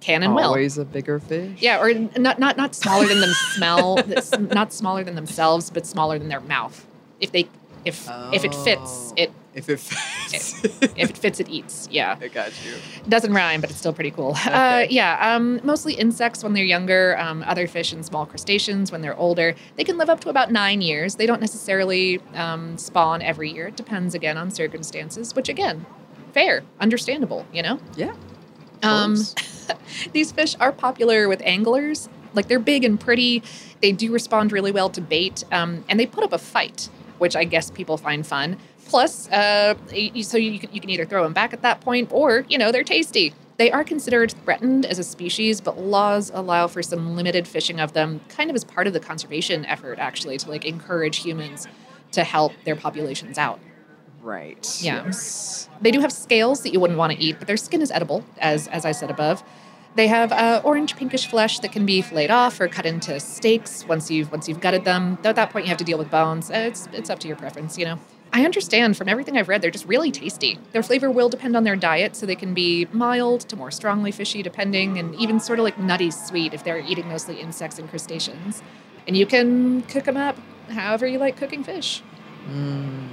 Can 0.00 0.22
and 0.22 0.34
will. 0.34 0.44
Always 0.48 0.78
a 0.78 0.84
bigger 0.84 1.18
fish. 1.18 1.60
Yeah, 1.60 1.80
or 1.80 1.92
not 1.92 2.38
not 2.38 2.56
not 2.56 2.74
smaller 2.74 3.06
than 3.06 3.20
them 3.20 3.32
smell, 3.54 3.98
not 4.38 4.72
smaller 4.72 5.02
than 5.04 5.16
themselves, 5.16 5.70
but 5.70 5.86
smaller 5.86 6.18
than 6.18 6.28
their 6.28 6.40
mouth. 6.40 6.86
If 7.20 7.32
they 7.32 7.48
if 7.84 8.08
if 8.32 8.44
it 8.44 8.54
fits, 8.54 9.10
Oh. 9.10 9.14
it 9.16 9.32
If 9.58 9.68
it 9.68 9.80
fits. 9.80 10.62
if 10.62 11.10
it 11.10 11.18
fits, 11.18 11.40
it 11.40 11.48
eats. 11.48 11.88
Yeah, 11.90 12.16
I 12.20 12.28
got 12.28 12.52
you. 12.64 12.74
doesn't 13.08 13.32
rhyme, 13.32 13.60
but 13.60 13.70
it's 13.70 13.78
still 13.80 13.92
pretty 13.92 14.12
cool. 14.12 14.36
Uh, 14.46 14.86
yeah, 14.88 15.34
um, 15.34 15.60
mostly 15.64 15.94
insects 15.94 16.44
when 16.44 16.52
they're 16.52 16.64
younger. 16.64 17.18
Um, 17.18 17.42
other 17.46 17.66
fish 17.66 17.92
and 17.92 18.04
small 18.04 18.24
crustaceans 18.24 18.92
when 18.92 19.02
they're 19.02 19.16
older. 19.16 19.54
They 19.76 19.84
can 19.84 19.98
live 19.98 20.08
up 20.08 20.20
to 20.20 20.30
about 20.30 20.52
nine 20.52 20.80
years. 20.80 21.16
They 21.16 21.26
don't 21.26 21.40
necessarily 21.40 22.20
um, 22.34 22.78
spawn 22.78 23.20
every 23.20 23.50
year. 23.50 23.68
It 23.68 23.76
depends 23.76 24.14
again 24.14 24.36
on 24.36 24.50
circumstances, 24.50 25.34
which 25.34 25.48
again, 25.48 25.84
fair, 26.32 26.62
understandable. 26.80 27.44
You 27.52 27.62
know. 27.62 27.80
Yeah. 27.96 28.14
Um, 28.82 29.16
these 30.12 30.30
fish 30.30 30.54
are 30.60 30.72
popular 30.72 31.28
with 31.28 31.42
anglers. 31.42 32.08
Like 32.34 32.48
they're 32.48 32.60
big 32.60 32.84
and 32.84 32.98
pretty. 32.98 33.42
They 33.82 33.92
do 33.92 34.12
respond 34.12 34.52
really 34.52 34.72
well 34.72 34.90
to 34.90 35.00
bait, 35.00 35.44
um, 35.50 35.84
and 35.88 35.98
they 35.98 36.06
put 36.06 36.24
up 36.24 36.32
a 36.32 36.38
fight, 36.38 36.88
which 37.18 37.34
I 37.36 37.44
guess 37.44 37.70
people 37.70 37.96
find 37.96 38.26
fun. 38.26 38.56
Plus, 38.88 39.28
uh, 39.30 39.74
so 40.22 40.38
you 40.38 40.58
can, 40.58 40.72
you 40.72 40.80
can 40.80 40.90
either 40.90 41.04
throw 41.04 41.22
them 41.22 41.32
back 41.32 41.52
at 41.52 41.62
that 41.62 41.80
point, 41.80 42.08
or 42.10 42.44
you 42.48 42.58
know 42.58 42.72
they're 42.72 42.82
tasty. 42.82 43.34
They 43.58 43.70
are 43.70 43.84
considered 43.84 44.32
threatened 44.44 44.86
as 44.86 44.98
a 44.98 45.04
species, 45.04 45.60
but 45.60 45.78
laws 45.78 46.30
allow 46.32 46.68
for 46.68 46.82
some 46.82 47.16
limited 47.16 47.46
fishing 47.46 47.80
of 47.80 47.92
them, 47.92 48.20
kind 48.28 48.50
of 48.50 48.56
as 48.56 48.64
part 48.64 48.86
of 48.86 48.92
the 48.92 49.00
conservation 49.00 49.64
effort, 49.66 49.98
actually, 49.98 50.38
to 50.38 50.48
like 50.48 50.64
encourage 50.64 51.18
humans 51.18 51.66
to 52.12 52.24
help 52.24 52.52
their 52.64 52.76
populations 52.76 53.36
out. 53.36 53.60
Right. 54.22 54.78
Yeah. 54.80 55.04
Yes. 55.04 55.68
They 55.80 55.90
do 55.90 56.00
have 56.00 56.12
scales 56.12 56.62
that 56.62 56.72
you 56.72 56.80
wouldn't 56.80 56.98
want 56.98 57.12
to 57.12 57.18
eat, 57.18 57.38
but 57.38 57.46
their 57.46 57.56
skin 57.56 57.82
is 57.82 57.90
edible, 57.90 58.24
as 58.38 58.68
as 58.68 58.84
I 58.84 58.92
said 58.92 59.10
above. 59.10 59.42
They 59.96 60.06
have 60.06 60.32
uh, 60.32 60.60
orange 60.64 60.96
pinkish 60.96 61.26
flesh 61.26 61.58
that 61.60 61.72
can 61.72 61.84
be 61.84 62.02
filleted 62.02 62.30
off 62.30 62.60
or 62.60 62.68
cut 62.68 62.86
into 62.86 63.18
steaks 63.20 63.84
once 63.86 64.10
you've 64.10 64.30
once 64.30 64.48
you've 64.48 64.60
gutted 64.60 64.84
them. 64.84 65.18
Though 65.22 65.30
at 65.30 65.36
that 65.36 65.50
point 65.50 65.66
you 65.66 65.70
have 65.70 65.78
to 65.78 65.84
deal 65.84 65.98
with 65.98 66.10
bones. 66.10 66.50
It's 66.50 66.88
it's 66.92 67.10
up 67.10 67.18
to 67.20 67.28
your 67.28 67.36
preference, 67.36 67.76
you 67.76 67.84
know. 67.84 67.98
I 68.32 68.44
understand 68.44 68.96
from 68.96 69.08
everything 69.08 69.36
I've 69.36 69.48
read, 69.48 69.62
they're 69.62 69.70
just 69.70 69.86
really 69.86 70.10
tasty. 70.10 70.58
Their 70.72 70.82
flavor 70.82 71.10
will 71.10 71.28
depend 71.28 71.56
on 71.56 71.64
their 71.64 71.76
diet, 71.76 72.14
so 72.14 72.26
they 72.26 72.36
can 72.36 72.54
be 72.54 72.86
mild 72.92 73.42
to 73.42 73.56
more 73.56 73.70
strongly 73.70 74.12
fishy, 74.12 74.42
depending, 74.42 74.98
and 74.98 75.14
even 75.14 75.40
sort 75.40 75.58
of 75.58 75.64
like 75.64 75.78
nutty 75.78 76.10
sweet 76.10 76.52
if 76.52 76.62
they're 76.62 76.80
eating 76.80 77.08
mostly 77.08 77.40
insects 77.40 77.78
and 77.78 77.88
crustaceans. 77.88 78.62
And 79.06 79.16
you 79.16 79.24
can 79.26 79.82
cook 79.82 80.04
them 80.04 80.16
up 80.16 80.36
however 80.68 81.06
you 81.06 81.18
like 81.18 81.36
cooking 81.36 81.64
fish. 81.64 82.02
Mm. 82.48 83.08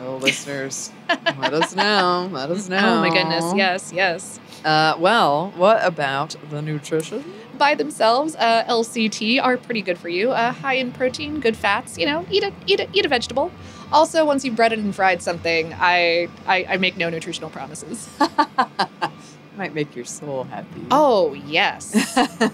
Oh, 0.00 0.16
listeners, 0.16 0.92
let 1.38 1.52
us 1.54 1.74
know. 1.74 2.28
Let 2.30 2.50
us 2.50 2.68
know. 2.68 2.78
Oh 2.98 3.00
my 3.00 3.10
goodness, 3.10 3.52
yes, 3.54 3.92
yes. 3.92 4.38
Uh, 4.64 4.94
well, 4.98 5.52
what 5.56 5.84
about 5.84 6.36
the 6.50 6.60
nutrition? 6.62 7.24
By 7.56 7.74
themselves, 7.74 8.36
uh, 8.36 8.64
LCT 8.68 9.42
are 9.42 9.56
pretty 9.56 9.82
good 9.82 9.98
for 9.98 10.08
you. 10.08 10.30
Uh, 10.30 10.52
high 10.52 10.74
in 10.74 10.92
protein, 10.92 11.40
good 11.40 11.56
fats. 11.56 11.98
You 11.98 12.06
know, 12.06 12.26
eat 12.30 12.44
a 12.44 12.52
eat 12.66 12.80
a 12.80 12.88
eat 12.92 13.04
a 13.04 13.08
vegetable. 13.08 13.50
Also, 13.92 14.24
once 14.24 14.44
you've 14.44 14.56
breaded 14.56 14.78
and 14.78 14.94
fried 14.94 15.22
something, 15.22 15.74
I 15.78 16.28
I, 16.46 16.66
I 16.68 16.76
make 16.76 16.96
no 16.96 17.08
nutritional 17.10 17.50
promises. 17.50 18.08
Might 19.56 19.74
make 19.74 19.96
your 19.96 20.04
soul 20.04 20.44
happy. 20.44 20.86
Oh 20.90 21.34
yes. 21.34 21.92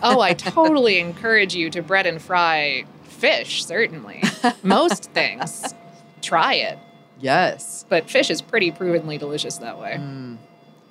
oh, 0.03 0.21
I 0.21 0.33
totally 0.33 0.99
encourage 1.01 1.55
you 1.55 1.71
to 1.71 1.83
bread 1.83 2.07
and 2.07 2.21
fry 2.21 2.85
fish. 3.03 3.65
Certainly, 3.65 4.23
most 4.63 5.11
things. 5.13 5.75
Try 6.23 6.55
it, 6.55 6.79
yes. 7.21 7.85
but 7.91 8.09
fish 8.09 8.31
is 8.31 8.41
pretty 8.41 8.71
provenly 8.71 9.19
delicious 9.19 9.59
that 9.59 9.79
way. 9.79 9.99
Mm. 10.01 10.39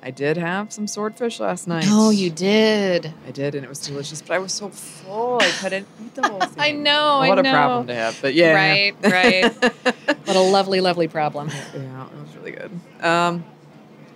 I 0.06 0.12
did 0.12 0.36
have 0.36 0.74
some 0.74 0.86
swordfish 0.86 1.40
last 1.40 1.66
night. 1.66 1.86
Oh, 1.88 2.10
you 2.10 2.30
did. 2.30 3.14
I 3.26 3.32
did, 3.32 3.56
and 3.56 3.64
it 3.64 3.70
was 3.70 3.80
delicious. 3.80 4.22
But 4.22 4.32
I 4.34 4.40
was 4.40 4.52
so 4.52 4.68
full, 4.68 5.38
I 5.42 5.50
couldn't 5.62 5.88
eat 6.04 6.14
the 6.14 6.28
whole 6.28 6.40
thing. 6.42 6.60
I 6.60 6.72
know. 6.72 7.20
I 7.22 7.30
What 7.30 7.40
a 7.40 7.44
know. 7.44 7.52
problem 7.54 7.88
to 7.88 7.96
have, 7.96 8.20
but 8.22 8.34
yeah. 8.34 8.54
Right, 8.54 8.96
right. 9.02 9.74
What 10.26 10.36
a 10.36 10.40
lovely, 10.42 10.80
lovely 10.82 11.08
problem. 11.08 11.50
Yeah, 11.74 12.06
it 12.08 12.14
was 12.22 12.36
really 12.38 12.52
good. 12.52 12.72
Um, 13.02 13.44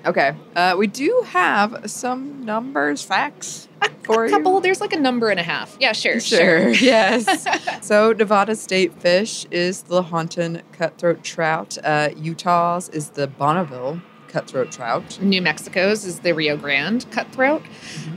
okay, 0.06 0.36
uh, 0.56 0.76
we 0.78 0.88
do 0.88 1.24
have 1.28 1.90
some 1.90 2.44
numbers, 2.46 3.04
facts 3.04 3.68
for 4.04 4.24
a 4.26 4.30
you. 4.30 4.36
couple. 4.36 4.60
There's 4.62 4.80
like 4.82 4.94
a 4.94 5.00
number 5.00 5.30
and 5.30 5.40
a 5.40 5.44
half. 5.44 5.76
Yeah, 5.80 5.92
sure, 5.94 6.20
Sure, 6.20 6.70
yes. 6.70 7.46
so 7.86 8.12
Nevada 8.14 8.56
state 8.56 8.94
fish 9.02 9.46
is 9.52 9.84
the 9.84 10.02
Lahontan 10.02 10.62
cutthroat 10.74 11.24
trout. 11.24 11.78
Uh, 11.84 12.10
Utah's 12.18 12.88
is 12.90 13.12
the 13.12 13.28
Bonneville 13.28 14.02
cutthroat 14.38 14.72
trout. 14.72 15.20
New 15.20 15.42
Mexico's 15.42 16.06
is 16.06 16.20
the 16.20 16.32
Rio 16.34 16.56
Grande 16.58 17.10
cutthroat. 17.12 17.64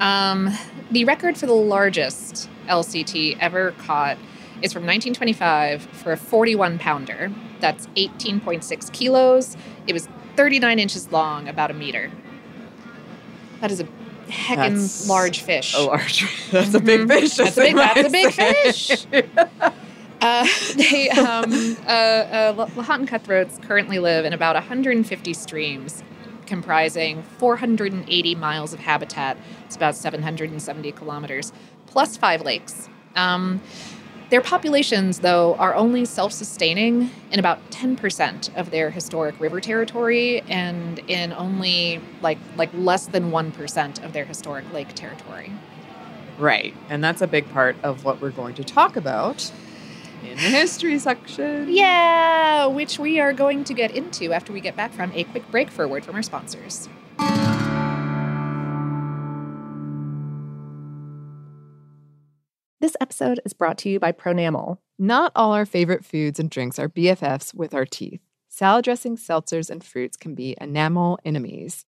Um, 0.01 0.51
the 0.91 1.05
record 1.07 1.39
for 1.39 1.47
the 1.47 1.55
largest 1.55 2.51
LCT 2.69 3.39
ever 3.41 3.73
caught 3.73 4.19
is 4.61 4.71
from 4.73 4.83
1925 4.83 5.81
for 5.83 6.13
a 6.13 6.17
41 6.19 6.79
pounder. 6.79 7.33
That's 7.61 7.87
18.6 7.97 8.93
kilos. 8.93 9.57
It 9.87 9.95
was 9.95 10.09
39 10.37 10.79
inches 10.79 11.11
long, 11.11 11.49
about 11.49 11.71
a 11.71 11.75
meter. 11.75 12.11
That 13.63 13.71
is 13.71 13.81
a 13.81 13.85
heckin' 14.29 14.57
That's 14.79 15.09
large 15.09 15.41
fish. 15.41 15.75
A 15.75 15.81
large. 15.81 16.27
That's 16.51 16.75
a 16.75 16.81
big 16.81 17.01
Mhm. 17.01 17.09
fish. 17.09 17.35
That's 17.37 17.57
a 17.57 17.61
big- 17.63 17.77
that's 17.77 18.01
a 18.01 18.11
big 18.11 18.33
fish. 18.35 19.07
Uh, 20.21 20.47
they, 20.77 21.11
um, 21.11 21.77
uh, 21.87 21.91
uh, 21.91 22.67
Lahontan 22.67 23.09
cutthroats 23.09 23.59
currently 23.59 23.99
live 23.99 24.25
in 24.25 24.33
about 24.33 24.55
150 24.55 25.33
streams, 25.35 26.03
comprising 26.47 27.23
480 27.23 28.35
miles 28.35 28.73
of 28.73 28.81
habitat. 28.81 29.37
It's 29.65 29.77
about 29.77 29.97
770 29.97 30.93
kilometers, 30.93 31.53
plus 31.87 32.17
five 32.17 32.43
lakes. 32.43 32.89
Um, 33.17 33.61
their 34.29 34.41
populations, 34.41 35.21
though, 35.21 35.57
are 35.57 35.75
only 35.75 36.05
self 36.05 36.33
sustaining 36.33 37.11
in 37.33 37.41
about 37.41 37.71
10% 37.71 38.57
of 38.57 38.71
their 38.71 38.91
historic 38.91 39.41
river 39.41 39.61
territory 39.61 40.43
and 40.43 41.01
in 41.09 41.33
only 41.33 42.01
like, 42.23 42.39
like 42.57 42.71
less 42.75 43.07
than 43.07 43.33
1% 43.33 44.05
of 44.05 44.13
their 44.13 44.25
historic 44.25 44.73
lake 44.73 44.95
territory. 44.95 45.51
Right, 46.39 46.75
and 46.89 47.03
that's 47.03 47.21
a 47.21 47.27
big 47.27 47.51
part 47.51 47.77
of 47.83 48.05
what 48.05 48.21
we're 48.21 48.31
going 48.31 48.55
to 48.55 48.65
talk 48.65 48.97
about 48.97 49.51
in 50.25 50.37
the 50.37 50.43
history 50.43 50.99
section. 50.99 51.67
Yeah, 51.69 52.67
which 52.67 52.99
we 52.99 53.21
are 53.21 53.33
going 53.33 53.65
to 53.65 53.75
get 53.75 53.91
into 53.91 54.33
after 54.33 54.53
we 54.53 54.61
get 54.61 54.77
back 54.77 54.93
from 54.93 55.13
a 55.15 55.25
quick 55.25 55.51
break 55.51 55.71
for 55.71 55.85
a 55.85 55.89
word 55.89 56.05
from 56.05 56.15
our 56.17 56.23
sponsors. 56.23 56.89
This 62.81 62.97
episode 62.99 63.41
is 63.45 63.53
brought 63.53 63.77
to 63.79 63.91
you 63.91 64.01
by 64.01 64.13
Pronamel. 64.13 64.79
Not 64.99 65.33
all 65.37 65.53
our 65.53 65.67
favorite 65.67 66.05
foods 66.05 66.41
and 66.41 66.49
drinks 66.49 66.79
are 66.79 66.89
BFFs 66.89 67.55
with 67.55 67.75
our 67.75 67.85
teeth. 67.85 68.21
Salad 68.49 68.85
dressings, 68.85 69.27
seltzers, 69.27 69.71
and 69.71 69.85
fruits 69.85 70.17
can 70.17 70.35
be 70.35 70.57
enamel 70.61 71.19
enemies. 71.25 71.85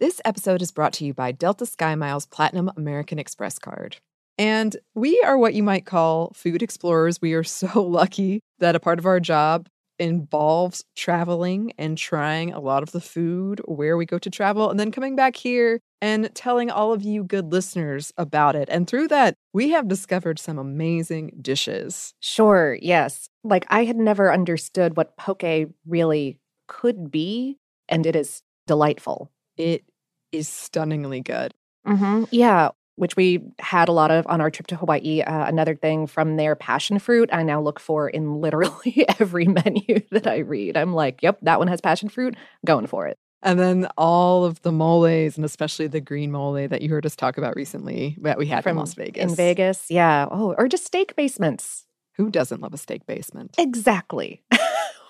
This 0.00 0.20
episode 0.24 0.62
is 0.62 0.70
brought 0.70 0.92
to 0.94 1.04
you 1.04 1.12
by 1.12 1.32
Delta 1.32 1.66
Sky 1.66 1.96
Miles 1.96 2.24
Platinum 2.24 2.70
American 2.76 3.18
Express 3.18 3.58
card. 3.58 3.96
And 4.38 4.76
we 4.94 5.20
are 5.22 5.36
what 5.36 5.54
you 5.54 5.64
might 5.64 5.86
call 5.86 6.30
food 6.36 6.62
explorers. 6.62 7.20
We 7.20 7.32
are 7.32 7.42
so 7.42 7.82
lucky 7.82 8.38
that 8.60 8.76
a 8.76 8.80
part 8.80 9.00
of 9.00 9.06
our 9.06 9.18
job 9.18 9.66
involves 9.98 10.84
traveling 10.94 11.72
and 11.78 11.98
trying 11.98 12.52
a 12.52 12.60
lot 12.60 12.84
of 12.84 12.92
the 12.92 13.00
food 13.00 13.60
where 13.64 13.96
we 13.96 14.06
go 14.06 14.20
to 14.20 14.30
travel 14.30 14.70
and 14.70 14.78
then 14.78 14.92
coming 14.92 15.16
back 15.16 15.34
here 15.34 15.80
and 16.00 16.32
telling 16.32 16.70
all 16.70 16.92
of 16.92 17.02
you 17.02 17.24
good 17.24 17.50
listeners 17.50 18.12
about 18.16 18.54
it. 18.54 18.68
And 18.70 18.86
through 18.86 19.08
that, 19.08 19.34
we 19.52 19.70
have 19.70 19.88
discovered 19.88 20.38
some 20.38 20.58
amazing 20.58 21.38
dishes. 21.42 22.14
Sure, 22.20 22.78
yes. 22.80 23.28
Like 23.42 23.66
I 23.68 23.84
had 23.84 23.96
never 23.96 24.32
understood 24.32 24.96
what 24.96 25.16
poke 25.16 25.42
really 25.84 26.38
could 26.68 27.10
be, 27.10 27.58
and 27.88 28.06
it 28.06 28.14
is 28.14 28.42
delightful. 28.68 29.32
It 29.58 29.84
is 30.32 30.48
stunningly 30.48 31.20
good. 31.20 31.52
Mm-hmm. 31.86 32.24
Yeah, 32.30 32.70
which 32.96 33.16
we 33.16 33.42
had 33.58 33.88
a 33.88 33.92
lot 33.92 34.10
of 34.10 34.26
on 34.26 34.40
our 34.40 34.50
trip 34.50 34.66
to 34.68 34.76
Hawaii. 34.76 35.22
Uh, 35.22 35.46
another 35.46 35.74
thing 35.74 36.06
from 36.06 36.36
their 36.36 36.54
passion 36.54 36.98
fruit, 36.98 37.30
I 37.32 37.42
now 37.42 37.60
look 37.60 37.80
for 37.80 38.08
in 38.08 38.40
literally 38.40 39.06
every 39.20 39.46
menu 39.46 40.00
that 40.10 40.26
I 40.26 40.38
read. 40.38 40.76
I'm 40.76 40.94
like, 40.94 41.22
yep, 41.22 41.38
that 41.42 41.58
one 41.58 41.68
has 41.68 41.80
passion 41.80 42.08
fruit. 42.08 42.36
Going 42.64 42.86
for 42.86 43.06
it. 43.06 43.18
And 43.40 43.58
then 43.58 43.86
all 43.96 44.44
of 44.44 44.60
the 44.62 44.72
moles, 44.72 45.36
and 45.36 45.44
especially 45.44 45.86
the 45.86 46.00
green 46.00 46.32
mole 46.32 46.54
that 46.54 46.82
you 46.82 46.90
heard 46.90 47.06
us 47.06 47.14
talk 47.14 47.38
about 47.38 47.54
recently 47.54 48.16
that 48.22 48.36
we 48.36 48.46
had 48.46 48.64
from 48.64 48.76
Las 48.76 48.94
Vegas. 48.94 49.30
In 49.30 49.36
Vegas, 49.36 49.86
yeah. 49.90 50.26
Oh, 50.28 50.56
or 50.58 50.66
just 50.66 50.84
steak 50.84 51.14
basements. 51.14 51.84
Who 52.16 52.30
doesn't 52.30 52.60
love 52.60 52.74
a 52.74 52.78
steak 52.78 53.06
basement? 53.06 53.54
Exactly. 53.58 54.42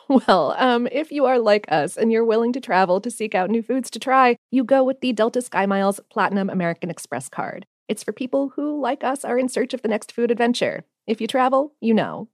well, 0.08 0.54
um, 0.58 0.88
if 0.90 1.12
you 1.12 1.26
are 1.26 1.38
like 1.38 1.66
us 1.70 1.96
and 1.96 2.10
you're 2.10 2.24
willing 2.24 2.52
to 2.54 2.60
travel 2.60 3.00
to 3.00 3.10
seek 3.10 3.34
out 3.34 3.50
new 3.50 3.62
foods 3.62 3.90
to 3.90 3.98
try, 3.98 4.36
you 4.50 4.64
go 4.64 4.82
with 4.82 5.00
the 5.00 5.12
Delta 5.12 5.42
Sky 5.42 5.66
Miles 5.66 6.00
Platinum 6.10 6.50
American 6.50 6.90
Express 6.90 7.28
card. 7.28 7.66
It's 7.88 8.02
for 8.02 8.12
people 8.12 8.50
who, 8.50 8.80
like 8.80 9.04
us, 9.04 9.24
are 9.24 9.38
in 9.38 9.48
search 9.48 9.74
of 9.74 9.82
the 9.82 9.88
next 9.88 10.12
food 10.12 10.30
adventure. 10.30 10.84
If 11.06 11.20
you 11.20 11.26
travel, 11.26 11.74
you 11.80 11.94
know. 11.94 12.28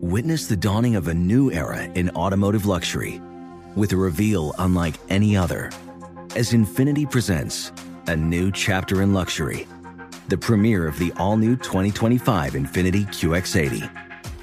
Witness 0.00 0.46
the 0.46 0.56
dawning 0.56 0.96
of 0.96 1.08
a 1.08 1.14
new 1.14 1.52
era 1.52 1.84
in 1.84 2.10
automotive 2.10 2.66
luxury 2.66 3.20
with 3.76 3.92
a 3.92 3.96
reveal 3.96 4.54
unlike 4.58 4.94
any 5.08 5.36
other 5.36 5.70
as 6.34 6.52
Infiniti 6.52 7.08
presents 7.10 7.72
a 8.06 8.16
new 8.16 8.50
chapter 8.50 9.02
in 9.02 9.12
luxury, 9.12 9.66
the 10.28 10.38
premiere 10.38 10.86
of 10.86 10.98
the 10.98 11.12
all 11.18 11.36
new 11.36 11.56
2025 11.56 12.54
Infiniti 12.54 13.06
QX80. 13.06 14.11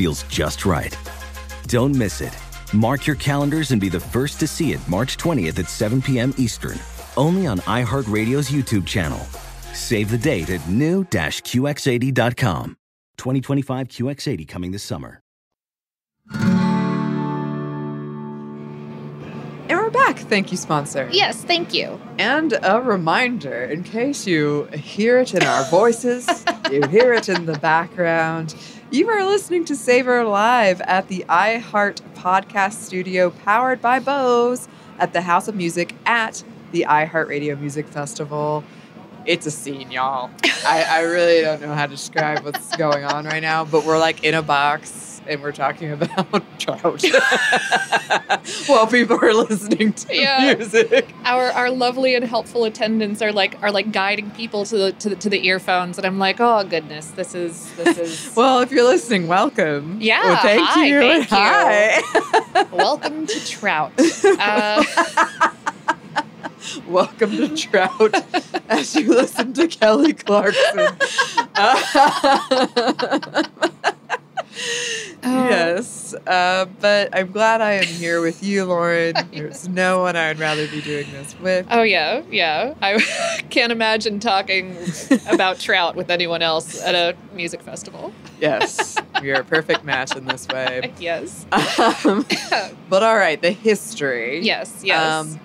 feels 0.00 0.22
just 0.24 0.64
right. 0.64 0.96
Don't 1.66 1.94
miss 1.94 2.22
it. 2.22 2.34
Mark 2.72 3.06
your 3.06 3.16
calendars 3.16 3.70
and 3.70 3.78
be 3.78 3.90
the 3.90 4.00
first 4.00 4.40
to 4.40 4.46
see 4.46 4.72
it 4.72 4.80
March 4.88 5.18
20th 5.18 5.58
at 5.58 5.68
7 5.68 6.00
p.m. 6.00 6.32
Eastern, 6.38 6.78
only 7.18 7.46
on 7.46 7.58
iHeartRadio's 7.58 8.50
YouTube 8.50 8.86
channel. 8.86 9.18
Save 9.74 10.10
the 10.10 10.16
date 10.16 10.48
at 10.48 10.66
new-QX80.com. 10.70 12.76
2025 13.18 13.88
QX80 13.88 14.48
coming 14.48 14.72
this 14.72 14.82
summer. 14.82 15.20
And 19.68 19.78
we're 19.78 19.90
back. 19.90 20.18
Thank 20.18 20.50
you, 20.50 20.56
sponsor. 20.56 21.10
Yes, 21.12 21.44
thank 21.44 21.74
you. 21.74 22.00
And 22.18 22.58
a 22.62 22.80
reminder 22.80 23.64
in 23.64 23.84
case 23.84 24.26
you 24.26 24.64
hear 24.72 25.18
it 25.18 25.34
in 25.34 25.42
our 25.42 25.64
voices, 25.64 26.42
you 26.70 26.88
hear 26.88 27.12
it 27.12 27.28
in 27.28 27.44
the 27.44 27.58
background. 27.58 28.54
You 28.92 29.08
are 29.08 29.24
listening 29.24 29.64
to 29.66 29.76
Savor 29.76 30.24
Live 30.24 30.80
at 30.80 31.06
the 31.06 31.24
iHeart 31.28 32.00
Podcast 32.16 32.72
Studio, 32.72 33.30
powered 33.30 33.80
by 33.80 34.00
Bose, 34.00 34.66
at 34.98 35.12
the 35.12 35.20
House 35.20 35.46
of 35.46 35.54
Music 35.54 35.94
at 36.06 36.42
the 36.72 36.86
iHeartRadio 36.88 37.60
Music 37.60 37.86
Festival. 37.86 38.64
It's 39.26 39.46
a 39.46 39.52
scene, 39.52 39.92
y'all. 39.92 40.28
I, 40.66 40.82
I 40.88 41.00
really 41.02 41.40
don't 41.40 41.62
know 41.62 41.72
how 41.72 41.86
to 41.86 41.92
describe 41.92 42.44
what's 42.44 42.74
going 42.76 43.04
on 43.04 43.26
right 43.26 43.38
now, 43.38 43.64
but 43.64 43.84
we're 43.84 43.96
like 43.96 44.24
in 44.24 44.34
a 44.34 44.42
box 44.42 45.09
and 45.26 45.42
we're 45.42 45.52
talking 45.52 45.92
about 45.92 46.42
trout 46.58 47.02
while 48.66 48.86
people 48.86 49.18
are 49.22 49.32
listening 49.34 49.92
to 49.92 50.14
Yeah. 50.16 50.54
music. 50.56 51.08
Our 51.24 51.50
our 51.52 51.70
lovely 51.70 52.14
and 52.14 52.24
helpful 52.24 52.64
attendants 52.64 53.22
are 53.22 53.32
like 53.32 53.60
are 53.62 53.70
like 53.70 53.92
guiding 53.92 54.30
people 54.32 54.64
to 54.66 54.76
the 54.76 54.92
to 54.92 55.10
the, 55.10 55.16
to 55.16 55.28
the 55.30 55.46
earphones, 55.46 55.98
and 55.98 56.06
I'm 56.06 56.18
like, 56.18 56.36
oh 56.40 56.64
goodness, 56.64 57.06
this 57.08 57.34
is 57.34 57.72
this 57.76 57.98
is 57.98 58.32
Well, 58.36 58.60
if 58.60 58.70
you're 58.72 58.84
listening, 58.84 59.28
welcome. 59.28 59.98
Yeah, 60.00 60.22
Well, 60.24 60.36
thank 60.42 60.66
hi, 60.66 60.86
you. 60.86 61.00
thank 61.00 61.30
you. 61.30 62.76
Welcome 62.76 63.26
to 63.26 63.46
Trout. 63.46 63.92
Uh, 64.24 64.84
welcome 66.88 67.30
to 67.36 67.56
Trout 67.56 68.14
as 68.68 68.94
you 68.94 69.08
listen 69.08 69.52
to 69.54 69.66
Kelly 69.68 70.12
Clarkson. 70.14 70.96
Oh. 75.22 75.48
Yes, 75.50 76.14
uh, 76.26 76.64
but 76.80 77.10
I'm 77.14 77.30
glad 77.30 77.60
I 77.60 77.72
am 77.72 77.84
here 77.84 78.22
with 78.22 78.42
you, 78.42 78.64
Lauren. 78.64 79.14
There's 79.34 79.68
no 79.68 80.00
one 80.00 80.16
I'd 80.16 80.38
rather 80.38 80.66
be 80.68 80.80
doing 80.80 81.10
this 81.12 81.38
with. 81.40 81.66
oh 81.70 81.82
yeah, 81.82 82.22
yeah. 82.30 82.72
I 82.80 82.98
can't 83.50 83.70
imagine 83.70 84.18
talking 84.18 84.76
about 85.30 85.58
Trout 85.58 85.94
with 85.94 86.10
anyone 86.10 86.40
else 86.40 86.80
at 86.82 86.94
a 86.94 87.14
music 87.34 87.60
festival. 87.60 88.12
Yes, 88.40 88.96
we 89.22 89.30
are 89.30 89.40
a 89.40 89.44
perfect 89.44 89.84
match 89.84 90.16
in 90.16 90.24
this 90.24 90.48
way. 90.48 90.90
Yes. 90.98 91.44
Um, 91.52 92.24
but 92.88 93.02
all 93.02 93.16
right, 93.16 93.40
the 93.40 93.50
history. 93.52 94.40
Yes. 94.40 94.80
Yes. 94.82 95.02
Um, 95.06 95.40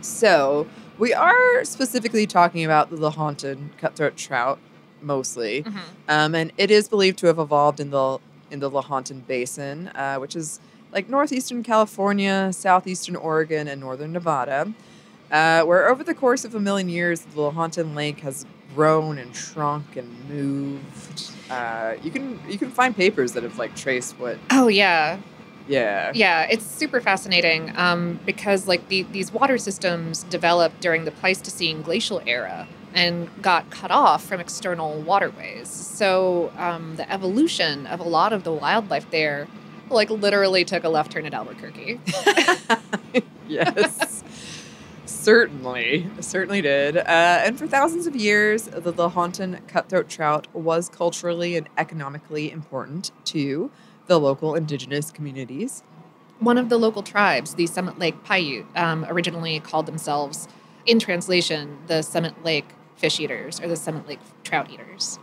so 0.00 0.66
we 0.98 1.12
are 1.12 1.64
specifically 1.64 2.26
talking 2.26 2.64
about 2.64 2.88
the 2.90 2.96
Lahontan 2.96 3.68
cutthroat 3.78 4.16
trout 4.16 4.58
mostly, 5.02 5.62
Mhm. 5.62 5.80
um, 6.08 6.34
and 6.34 6.52
it 6.56 6.70
is 6.70 6.88
believed 6.88 7.18
to 7.18 7.26
have 7.26 7.38
evolved 7.38 7.80
in 7.80 7.90
the 7.90 8.18
in 8.54 8.60
the 8.60 8.70
Lahontan 8.70 9.26
Basin, 9.26 9.88
uh, 9.88 10.16
which 10.16 10.34
is 10.34 10.60
like 10.92 11.10
northeastern 11.10 11.62
California, 11.62 12.50
southeastern 12.52 13.16
Oregon, 13.16 13.68
and 13.68 13.80
northern 13.80 14.12
Nevada. 14.12 14.72
Uh, 15.30 15.62
where 15.64 15.88
over 15.88 16.04
the 16.04 16.14
course 16.14 16.44
of 16.44 16.54
a 16.54 16.60
million 16.60 16.88
years, 16.88 17.22
the 17.22 17.36
Lahontan 17.40 17.94
Lake 17.94 18.20
has 18.20 18.46
grown 18.74 19.18
and 19.18 19.34
shrunk 19.34 19.96
and 19.96 20.08
moved. 20.30 21.30
Uh, 21.50 21.94
you 22.02 22.10
can 22.10 22.40
you 22.48 22.56
can 22.56 22.70
find 22.70 22.94
papers 22.96 23.32
that 23.32 23.42
have 23.42 23.58
like 23.58 23.74
traced 23.74 24.18
what. 24.20 24.38
Oh 24.50 24.68
yeah, 24.68 25.18
Yeah. 25.66 26.12
yeah. 26.14 26.42
It's 26.48 26.64
super 26.64 27.00
fascinating 27.00 27.72
um, 27.76 28.20
because 28.24 28.68
like 28.68 28.88
the, 28.88 29.02
these 29.02 29.32
water 29.32 29.58
systems 29.58 30.22
developed 30.24 30.80
during 30.80 31.04
the 31.04 31.10
Pleistocene 31.10 31.82
glacial 31.82 32.22
era 32.26 32.68
and 32.94 33.28
got 33.42 33.70
cut 33.70 33.90
off 33.90 34.24
from 34.24 34.40
external 34.40 35.00
waterways. 35.02 35.68
So 35.68 36.52
um, 36.56 36.96
the 36.96 37.10
evolution 37.12 37.86
of 37.86 38.00
a 38.00 38.04
lot 38.04 38.32
of 38.32 38.44
the 38.44 38.52
wildlife 38.52 39.10
there, 39.10 39.48
like 39.90 40.08
literally 40.10 40.64
took 40.64 40.84
a 40.84 40.88
left 40.88 41.12
turn 41.12 41.26
at 41.26 41.34
Albuquerque. 41.34 42.00
yes. 43.48 44.22
Certainly, 45.06 46.08
certainly 46.20 46.62
did. 46.62 46.96
Uh, 46.96 47.02
and 47.06 47.58
for 47.58 47.66
thousands 47.66 48.06
of 48.06 48.14
years, 48.14 48.64
the 48.64 48.92
Lahontan 48.92 49.66
cutthroat 49.68 50.08
trout 50.08 50.46
was 50.54 50.88
culturally 50.88 51.56
and 51.56 51.68
economically 51.76 52.50
important 52.50 53.10
to 53.26 53.70
the 54.06 54.20
local 54.20 54.54
indigenous 54.54 55.10
communities. 55.10 55.82
One 56.40 56.58
of 56.58 56.68
the 56.68 56.78
local 56.78 57.02
tribes, 57.02 57.54
the 57.54 57.66
Summit 57.66 57.98
Lake 57.98 58.22
Paiute, 58.24 58.66
um, 58.76 59.06
originally 59.08 59.60
called 59.60 59.86
themselves, 59.86 60.48
in 60.84 60.98
translation, 60.98 61.78
the 61.86 62.02
Summit 62.02 62.44
Lake 62.44 62.66
fish 62.96 63.20
eaters 63.20 63.60
or 63.60 63.68
the 63.68 63.76
Summit 63.76 64.06
Lake 64.08 64.20
trout 64.42 64.70
eaters. 64.70 65.18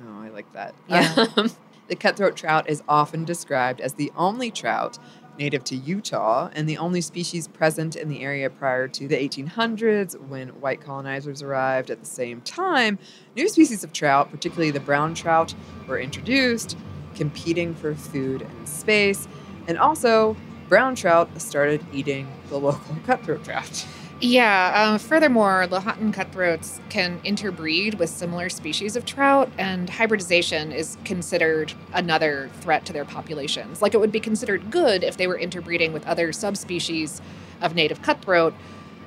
Oh, 0.00 0.22
I 0.22 0.28
like 0.28 0.52
that. 0.52 0.74
Yeah. 0.88 1.26
Um, 1.36 1.50
the 1.88 1.96
cutthroat 1.96 2.36
trout 2.36 2.68
is 2.68 2.82
often 2.88 3.24
described 3.24 3.80
as 3.80 3.94
the 3.94 4.12
only 4.16 4.50
trout 4.50 4.98
native 5.38 5.64
to 5.64 5.76
Utah 5.76 6.50
and 6.54 6.68
the 6.68 6.76
only 6.78 7.00
species 7.00 7.48
present 7.48 7.96
in 7.96 8.08
the 8.08 8.20
area 8.22 8.50
prior 8.50 8.86
to 8.88 9.08
the 9.08 9.16
1800s 9.16 10.18
when 10.28 10.48
white 10.60 10.80
colonizers 10.80 11.42
arrived. 11.42 11.90
At 11.90 12.00
the 12.00 12.06
same 12.06 12.40
time, 12.42 12.98
new 13.36 13.48
species 13.48 13.82
of 13.82 13.92
trout, 13.92 14.30
particularly 14.30 14.70
the 14.70 14.80
brown 14.80 15.14
trout, 15.14 15.54
were 15.88 15.98
introduced, 15.98 16.76
competing 17.14 17.74
for 17.74 17.94
food 17.94 18.42
and 18.42 18.68
space. 18.68 19.26
And 19.66 19.78
also, 19.78 20.36
brown 20.68 20.94
trout 20.94 21.40
started 21.40 21.84
eating 21.92 22.30
the 22.48 22.58
local 22.58 22.96
cutthroat 23.06 23.44
trout. 23.44 23.86
Yeah. 24.24 24.72
Uh, 24.72 24.98
furthermore, 24.98 25.66
Lahontan 25.68 26.14
cutthroats 26.14 26.80
can 26.90 27.20
interbreed 27.24 27.94
with 27.94 28.08
similar 28.08 28.48
species 28.48 28.94
of 28.94 29.04
trout, 29.04 29.50
and 29.58 29.90
hybridization 29.90 30.70
is 30.70 30.96
considered 31.04 31.72
another 31.92 32.48
threat 32.60 32.86
to 32.86 32.92
their 32.92 33.04
populations. 33.04 33.82
Like 33.82 33.94
it 33.94 33.98
would 33.98 34.12
be 34.12 34.20
considered 34.20 34.70
good 34.70 35.02
if 35.02 35.16
they 35.16 35.26
were 35.26 35.36
interbreeding 35.36 35.92
with 35.92 36.06
other 36.06 36.32
subspecies 36.32 37.20
of 37.60 37.74
native 37.74 38.00
cutthroat, 38.02 38.54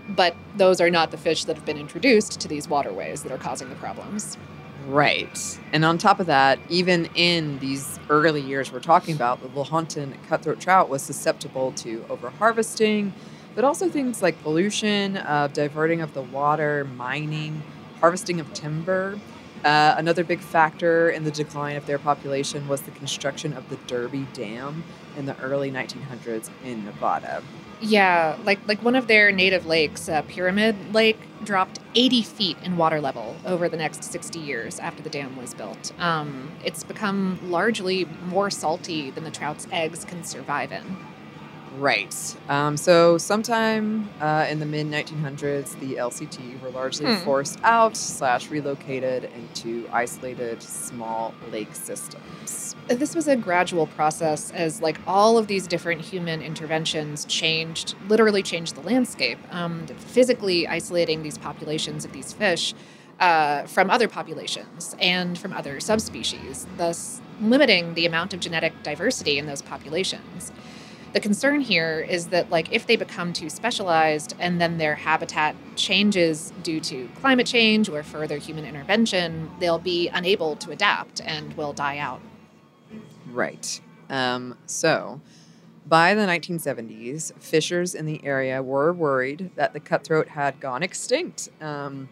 but 0.10 0.36
those 0.58 0.82
are 0.82 0.90
not 0.90 1.12
the 1.12 1.18
fish 1.18 1.46
that 1.46 1.56
have 1.56 1.66
been 1.66 1.78
introduced 1.78 2.42
to 2.42 2.50
these 2.50 2.68
waterways 2.68 3.24
that 3.24 3.32
are 3.32 3.38
causing 3.38 3.70
the 3.70 3.76
problems. 3.76 4.38
Right. 4.86 5.60
And 5.72 5.86
on 5.86 5.98
top 5.98 6.20
of 6.20 6.26
that, 6.28 6.60
even 6.68 7.06
in 7.16 7.58
these 7.60 8.00
early 8.10 8.42
years 8.42 8.70
we're 8.70 8.82
talking 8.82 9.16
about, 9.16 9.42
the 9.42 9.48
Lahontan 9.48 10.14
cutthroat 10.28 10.60
trout 10.60 10.90
was 10.90 11.02
susceptible 11.02 11.72
to 11.78 12.02
overharvesting, 12.10 13.14
but 13.56 13.64
also 13.64 13.90
things 13.90 14.22
like 14.22 14.42
pollution, 14.44 15.18
uh, 15.18 15.48
diverting 15.52 16.02
of 16.02 16.14
the 16.14 16.22
water, 16.22 16.86
mining, 16.96 17.64
harvesting 18.00 18.40
of 18.40 18.54
timber. 18.54 19.20
Uh, 19.64 19.96
another 19.98 20.24
big 20.24 20.42
factor 20.42 21.10
in 21.10 21.24
the 21.24 21.32
decline 21.32 21.76
of 21.76 21.88
their 21.88 21.98
population 21.98 22.68
was 22.68 22.82
the 22.84 22.92
construction 22.92 23.54
of 23.54 23.68
the 23.70 23.78
Derby 23.88 24.28
Dam 24.34 24.84
in 25.18 25.26
the 25.26 25.36
early 25.40 25.72
1900s 25.72 26.50
in 26.64 26.86
Nevada. 26.86 27.42
Yeah, 27.82 28.38
like 28.46 28.60
like 28.68 28.84
one 28.84 28.96
of 28.96 29.08
their 29.08 29.32
native 29.32 29.66
lakes, 29.66 30.08
uh, 30.08 30.22
Pyramid 30.24 30.94
Lake, 30.94 31.18
dropped 31.44 31.80
80 31.96 32.22
feet 32.22 32.58
in 32.64 32.78
water 32.78 33.02
level 33.02 33.36
over 33.46 33.68
the 33.68 33.78
next 33.78 34.04
60 34.04 34.40
years 34.40 34.80
after 34.80 35.02
the 35.04 35.10
dam 35.10 35.36
was 35.36 35.54
built. 35.54 35.92
Um, 36.00 36.52
it's 36.64 36.84
become 36.84 37.40
largely 37.44 38.06
more 38.28 38.50
salty 38.50 39.12
than 39.12 39.24
the 39.24 39.32
trout's 39.32 39.68
eggs 39.72 40.06
can 40.06 40.24
survive 40.24 40.72
in. 40.72 40.98
Right. 41.78 42.36
Um, 42.48 42.78
so, 42.78 43.18
sometime 43.18 44.10
uh, 44.22 44.48
in 44.50 44.60
the 44.60 44.66
mid 44.66 44.88
1900s, 44.88 45.80
the 45.80 45.96
LCT 45.96 46.62
were 46.62 46.70
largely 46.70 47.06
Hmm. 47.06 47.24
forced 47.24 47.60
out 47.64 47.98
slash 47.98 48.50
relocated 48.50 49.30
into 49.36 49.88
isolated 49.92 50.62
small 50.62 51.34
lake 51.52 51.74
systems. 51.74 52.76
This 52.88 53.16
was 53.16 53.28
a 53.28 53.36
gradual 53.36 53.88
process 53.88 54.52
as 54.52 54.82
like 54.82 55.00
all 55.08 55.38
of 55.38 55.48
these 55.48 55.68
different 55.68 56.02
human 56.02 56.42
interventions 56.42 57.26
changed, 57.26 57.96
literally 58.08 58.44
changed 58.44 58.76
the 58.76 58.82
landscape, 58.82 59.40
um, 59.52 59.88
physically 59.88 60.68
isolating 60.68 61.24
these 61.24 61.38
populations 61.38 62.06
of 62.06 62.12
these 62.14 62.32
fish 62.32 62.74
uh, 63.20 63.64
from 63.64 63.90
other 63.90 64.08
populations 64.08 64.96
and 65.00 65.38
from 65.38 65.52
other 65.54 65.80
subspecies, 65.80 66.68
thus 66.78 67.22
limiting 67.42 67.94
the 67.96 68.06
amount 68.06 68.34
of 68.34 68.40
genetic 68.40 68.74
diversity 68.84 69.38
in 69.40 69.46
those 69.46 69.62
populations. 69.62 70.52
The 71.16 71.22
concern 71.22 71.62
here 71.62 72.06
is 72.10 72.28
that 72.28 72.50
like 72.50 72.74
if 72.74 72.88
they 72.88 72.98
become 72.98 73.32
too 73.32 73.50
specialized 73.50 74.36
and 74.38 74.60
then 74.60 74.78
their 74.80 74.96
habitat 74.96 75.56
changes 75.78 76.52
due 76.62 76.82
to 76.82 77.08
climate 77.22 77.48
change 77.48 77.88
or 77.88 78.04
further 78.04 78.38
human 78.38 78.66
intervention, 78.66 79.50
they'll 79.62 79.80
be 79.80 80.10
unable 80.10 80.58
to 80.58 80.72
adapt 80.72 81.22
and 81.22 81.54
will 81.54 81.72
die 81.72 82.00
out. 82.00 82.20
Right. 83.32 83.80
Um, 84.10 84.58
so, 84.66 85.22
by 85.86 86.16
the 86.16 86.24
1970s, 86.24 87.32
fishers 87.40 87.96
in 87.96 88.06
the 88.06 88.20
area 88.26 88.62
were 88.62 88.92
worried 88.92 89.52
that 89.56 89.72
the 89.72 89.80
cutthroat 89.80 90.28
had 90.28 90.60
gone 90.60 90.84
extinct 90.84 91.48
um, 91.62 92.10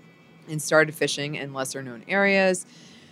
and 0.47 0.61
started 0.61 0.95
fishing 0.95 1.35
in 1.35 1.53
lesser 1.53 1.83
known 1.83 2.05
areas. 2.07 2.65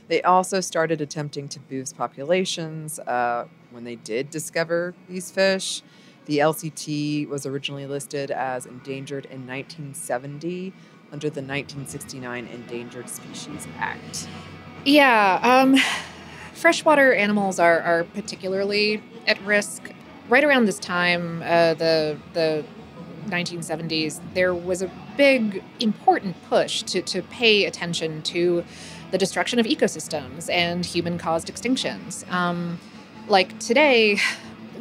They 0.08 0.22
also 0.22 0.60
started 0.60 1.02
attempting 1.02 1.48
to 1.50 1.60
boost 1.60 1.98
populations 1.98 3.00
uh, 3.00 3.48
when 3.72 3.84
they 3.84 3.96
did 3.96 4.30
discover 4.30 4.94
these 5.08 5.32
fish. 5.32 5.82
The 6.26 6.40
LCT 6.40 7.28
was 7.28 7.46
originally 7.46 7.86
listed 7.86 8.32
as 8.32 8.66
endangered 8.66 9.26
in 9.26 9.48
1970 9.48 10.74
under 11.12 11.30
the 11.30 11.42
1969 11.42 12.48
Endangered 12.48 13.10
Species 13.10 13.68
Act. 13.78 14.28
Yeah, 14.86 15.40
um, 15.44 15.78
freshwater 16.54 17.14
animals 17.14 17.60
are, 17.60 17.80
are 17.82 18.04
particularly 18.04 19.04
at 19.28 19.42
risk. 19.44 19.92
Right 20.30 20.44
around 20.44 20.66
this 20.66 20.80
time, 20.80 21.42
uh, 21.44 21.74
the 21.74 22.18
the 22.34 22.64
1970s, 23.28 24.20
there 24.34 24.54
was 24.54 24.82
a 24.82 24.92
big, 25.18 25.64
important 25.80 26.36
push 26.50 26.84
to, 26.84 27.02
to 27.02 27.22
pay 27.24 27.66
attention 27.66 28.22
to 28.24 28.64
the 29.12 29.18
destruction 29.18 29.60
of 29.60 29.66
ecosystems 29.66 30.50
and 30.50 30.86
human 30.86 31.18
caused 31.18 31.54
extinctions. 31.54 32.30
Um, 32.32 32.80
like 33.28 33.58
today, 33.60 34.20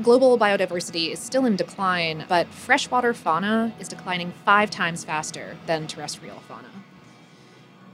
global 0.02 0.38
biodiversity 0.38 1.10
is 1.12 1.18
still 1.18 1.44
in 1.44 1.56
decline, 1.56 2.24
but 2.28 2.46
freshwater 2.48 3.12
fauna 3.12 3.74
is 3.78 3.88
declining 3.88 4.32
five 4.44 4.70
times 4.70 5.04
faster 5.04 5.56
than 5.66 5.86
terrestrial 5.86 6.40
fauna. 6.40 6.68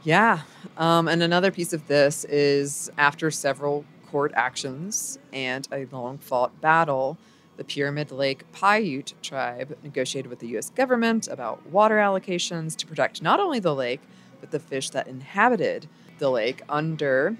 Yeah. 0.05 0.43
Um, 0.77 1.09
and 1.09 1.23
another 1.23 1.51
piece 1.51 1.73
of 1.73 1.89
this 1.89 2.25
is 2.27 2.91
after 2.97 3.31
several 3.31 3.85
court 4.07 4.33
actions 4.35 5.19
and 5.33 5.67
a 5.73 5.87
long 5.87 6.19
fought 6.19 6.61
battle, 6.61 7.19
the 7.57 7.65
Pyramid 7.65 8.13
Lake 8.13 8.45
Paiute 8.53 9.15
tribe 9.23 9.77
negotiated 9.83 10.31
with 10.31 10.39
the 10.39 10.49
U.S. 10.49 10.71
government 10.71 11.27
about 11.27 11.67
water 11.67 11.97
allocations 11.97 12.77
to 12.77 12.87
protect 12.87 13.21
not 13.21 13.41
only 13.41 13.59
the 13.59 13.75
lake, 13.75 14.01
but 14.41 14.51
the 14.51 14.61
fish 14.61 14.91
that 14.91 15.09
inhabited 15.09 15.89
the 16.19 16.31
lake 16.31 16.63
under 16.69 17.37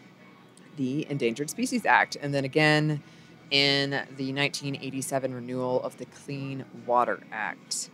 the 0.77 1.07
Endangered 1.11 1.51
Species 1.51 1.87
Act. 1.87 2.17
And 2.21 2.35
then 2.35 2.45
again 2.45 3.03
in 3.51 3.91
the 3.91 4.33
1987 4.33 5.33
renewal 5.35 5.83
of 5.83 5.97
the 5.99 6.07
Clean 6.07 6.65
Water 6.87 7.21
Act. 7.33 7.91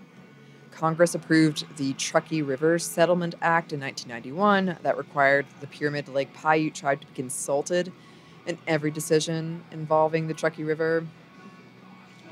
Congress 0.71 1.15
approved 1.15 1.67
the 1.77 1.93
Truckee 1.95 2.41
River 2.43 2.79
Settlement 2.79 3.35
Act 3.43 3.73
in 3.75 3.81
1991 3.81 4.79
that 4.83 4.97
required 4.97 5.45
the 5.61 5.67
Pyramid 5.67 6.09
Lake 6.09 6.33
Paiute 6.33 6.75
tribe 6.75 7.03
to 7.03 7.07
be 7.07 7.13
consulted 7.15 7.93
in 8.47 8.57
every 8.67 8.91
decision 8.91 9.63
involving 9.71 10.27
the 10.29 10.35
Truckee 10.35 10.65
River. 10.65 11.07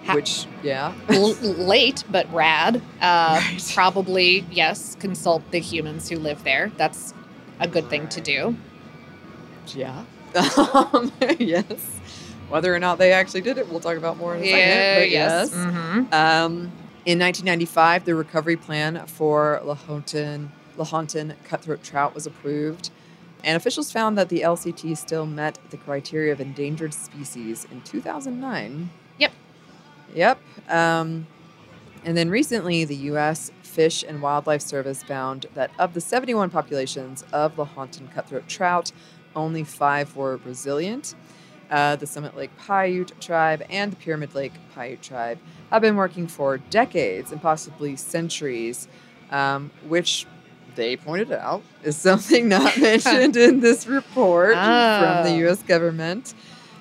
Ha- 0.04 0.14
which, 0.14 0.46
yeah. 0.62 0.94
L- 1.10 1.34
late, 1.34 2.04
but 2.10 2.32
rad. 2.32 2.76
Uh, 3.02 3.38
Right. 3.52 3.72
Probably, 3.74 4.46
yes, 4.50 4.96
consult 4.98 5.48
the 5.50 5.60
humans 5.60 6.08
who 6.08 6.16
live 6.18 6.42
there. 6.42 6.72
That's 6.78 7.12
a 7.60 7.68
good 7.68 7.88
thing 7.88 8.08
to 8.08 8.20
do. 8.20 8.56
Yeah. 9.68 10.04
um, 10.92 11.12
yes. 11.38 12.00
Whether 12.48 12.74
or 12.74 12.78
not 12.78 12.98
they 12.98 13.12
actually 13.12 13.42
did 13.42 13.58
it, 13.58 13.68
we'll 13.68 13.80
talk 13.80 13.96
about 13.96 14.16
more 14.16 14.34
in 14.34 14.42
a 14.42 14.46
second. 14.46 15.00
But 15.02 15.10
yes. 15.10 15.50
Mhm. 15.54 16.12
Um, 16.12 16.72
in 17.06 17.18
1995, 17.18 18.04
the 18.04 18.14
recovery 18.14 18.56
plan 18.56 19.06
for 19.06 19.60
Lahontan, 19.64 20.48
Lahontan 20.76 21.34
cutthroat 21.44 21.82
trout 21.82 22.14
was 22.14 22.26
approved, 22.26 22.90
and 23.44 23.56
officials 23.56 23.90
found 23.92 24.18
that 24.18 24.28
the 24.28 24.42
LCT 24.42 24.96
still 24.96 25.26
met 25.26 25.58
the 25.70 25.76
criteria 25.76 26.32
of 26.32 26.40
endangered 26.40 26.92
species 26.92 27.66
in 27.70 27.80
2009. 27.82 28.90
Yep. 29.18 29.32
Yep. 30.14 30.40
Um, 30.68 31.26
and 32.04 32.16
then 32.16 32.30
recently, 32.30 32.84
the 32.84 32.96
U.S. 32.96 33.50
Fish 33.80 34.04
and 34.06 34.20
Wildlife 34.20 34.60
Service 34.60 35.02
found 35.02 35.46
that 35.54 35.70
of 35.78 35.94
the 35.94 36.02
71 36.02 36.50
populations 36.50 37.24
of 37.32 37.56
the 37.56 37.64
Lahontan 37.64 38.12
cutthroat 38.12 38.46
trout, 38.46 38.92
only 39.34 39.64
five 39.64 40.14
were 40.16 40.36
resilient. 40.44 41.14
Uh, 41.70 41.96
the 41.96 42.06
Summit 42.06 42.36
Lake 42.36 42.50
Paiute 42.58 43.18
tribe 43.22 43.62
and 43.70 43.90
the 43.92 43.96
Pyramid 43.96 44.34
Lake 44.34 44.52
Paiute 44.74 45.00
tribe 45.00 45.38
have 45.70 45.80
been 45.80 45.96
working 45.96 46.26
for 46.26 46.58
decades 46.58 47.32
and 47.32 47.40
possibly 47.40 47.96
centuries, 47.96 48.86
um, 49.30 49.70
which 49.88 50.26
they 50.74 50.94
pointed 50.98 51.32
out 51.32 51.62
is 51.82 51.96
something 52.08 52.50
not 52.50 52.76
mentioned 52.88 53.34
in 53.38 53.60
this 53.60 53.86
report 53.86 54.52
from 54.52 54.62
Oh. 54.62 55.22
the 55.24 55.36
U.S. 55.44 55.62
government. 55.62 56.34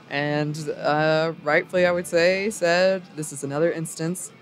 And 0.10 0.58
uh, 0.72 1.32
rightfully, 1.44 1.86
I 1.86 1.92
would 1.94 2.08
say, 2.08 2.50
said 2.50 3.04
this 3.16 3.32
is 3.32 3.46
another 3.46 3.72
instance 3.72 4.34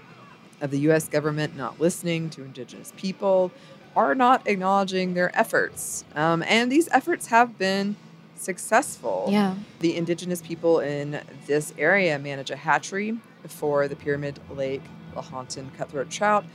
of 0.62 0.72
the 0.72 0.80
U.S. 0.82 1.08
government 1.08 1.56
not 1.56 1.80
listening 1.80 2.30
to 2.32 2.44
Indigenous 2.44 2.94
people 2.98 3.52
are 3.96 4.14
not 4.16 4.48
acknowledging 4.48 5.14
their 5.16 5.36
efforts. 5.38 6.06
Um, 6.16 6.44
and 6.48 6.72
these 6.72 6.88
efforts 6.92 7.28
have 7.28 7.58
been 7.58 7.96
successful. 8.36 9.28
Yeah. 9.30 9.56
The 9.80 9.96
indigenous 9.98 10.42
people 10.42 10.80
in 10.80 11.20
this 11.48 11.74
area 11.78 12.18
manage 12.20 12.50
a 12.52 12.56
hatchery 12.56 13.18
for 13.48 13.88
the 13.88 13.96
Pyramid 13.96 14.40
Lake 14.56 14.82
Lahontan 15.16 15.74
cutthroat 15.76 16.10
trout, 16.10 16.46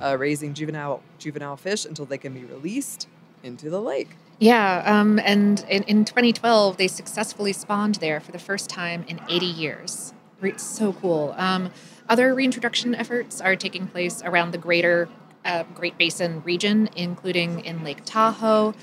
uh, 0.00 0.16
raising 0.18 0.54
juvenile 0.54 1.02
juvenile 1.18 1.56
fish 1.56 1.84
until 1.84 2.04
they 2.04 2.18
can 2.18 2.32
be 2.34 2.44
released 2.44 3.08
into 3.42 3.68
the 3.68 3.80
lake. 3.80 4.16
Yeah, 4.38 4.82
um, 4.86 5.18
and 5.20 5.64
in, 5.68 5.82
in 5.84 6.04
2012, 6.04 6.76
they 6.76 6.88
successfully 6.88 7.52
spawned 7.52 7.96
there 7.96 8.18
for 8.20 8.32
the 8.32 8.38
first 8.38 8.68
time 8.68 9.04
in 9.06 9.20
80 9.28 9.46
years. 9.46 10.14
Re- 10.40 10.54
So 10.56 10.92
cool. 10.94 11.34
Um, 11.36 11.70
other 12.08 12.34
reintroduction 12.34 12.94
efforts 12.94 13.40
are 13.40 13.56
taking 13.56 13.86
place 13.86 14.22
around 14.24 14.52
the 14.52 14.58
greater 14.58 15.08
uh, 15.44 15.64
Great 15.74 15.98
Basin 15.98 16.42
region, 16.42 16.88
including 16.96 17.64
in 17.64 17.82
Lake 17.84 18.02
Tahoe. 18.04 18.74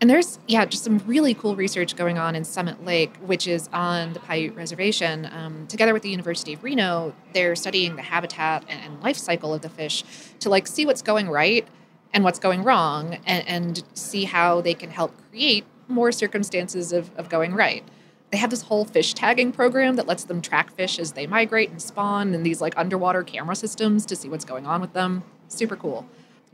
And 0.00 0.10
there's, 0.10 0.38
yeah, 0.46 0.66
just 0.66 0.84
some 0.84 0.98
really 1.06 1.32
cool 1.32 1.56
research 1.56 1.96
going 1.96 2.18
on 2.18 2.36
in 2.36 2.44
Summit 2.44 2.84
Lake, 2.84 3.16
which 3.16 3.48
is 3.48 3.68
on 3.72 4.12
the 4.12 4.20
Paiute 4.20 4.54
Reservation. 4.54 5.26
Um, 5.32 5.66
together 5.68 5.94
with 5.94 6.02
the 6.02 6.10
University 6.10 6.52
of 6.52 6.62
Reno, 6.62 7.14
they're 7.32 7.56
studying 7.56 7.96
the 7.96 8.02
habitat 8.02 8.64
and, 8.68 9.02
life 9.02 9.16
cycle 9.16 9.54
of 9.54 9.62
the 9.62 9.68
fish 9.68 10.04
to 10.40 10.50
like 10.50 10.66
see 10.66 10.84
what's 10.84 11.02
going 11.02 11.28
right 11.30 11.66
and 12.12 12.24
what's 12.24 12.38
going 12.38 12.62
wrong 12.62 13.18
and, 13.26 13.46
and 13.48 13.84
see 13.94 14.24
how 14.24 14.60
they 14.60 14.74
can 14.74 14.90
help 14.90 15.14
create 15.30 15.64
more 15.88 16.12
circumstances 16.12 16.92
of, 16.92 17.10
of 17.16 17.28
going 17.28 17.54
right. 17.54 17.84
They 18.30 18.38
have 18.38 18.50
this 18.50 18.62
whole 18.62 18.84
fish 18.84 19.14
tagging 19.14 19.52
program 19.52 19.96
that 19.96 20.06
lets 20.06 20.24
them 20.24 20.42
track 20.42 20.72
fish 20.72 20.98
as 20.98 21.12
they 21.12 21.26
migrate 21.26 21.70
and 21.70 21.80
spawn 21.80 22.34
and 22.34 22.44
these 22.44 22.60
like 22.60 22.76
underwater 22.76 23.22
camera 23.22 23.54
systems 23.54 24.04
to 24.06 24.16
see 24.16 24.28
what's 24.28 24.44
going 24.44 24.66
on 24.66 24.80
with 24.80 24.92
them. 24.92 25.22
Super 25.48 25.76
cool. 25.76 26.06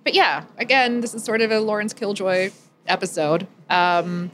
But 0.05 0.15
yeah, 0.15 0.45
again, 0.59 1.01
this 1.01 1.15
is 1.15 1.25
sort 1.25 1.41
of 1.41 1.51
a 1.51 1.61
Lauren's 1.61 1.95
Killjoy 1.95 2.51
episode. 2.87 3.47
Um, 3.71 4.31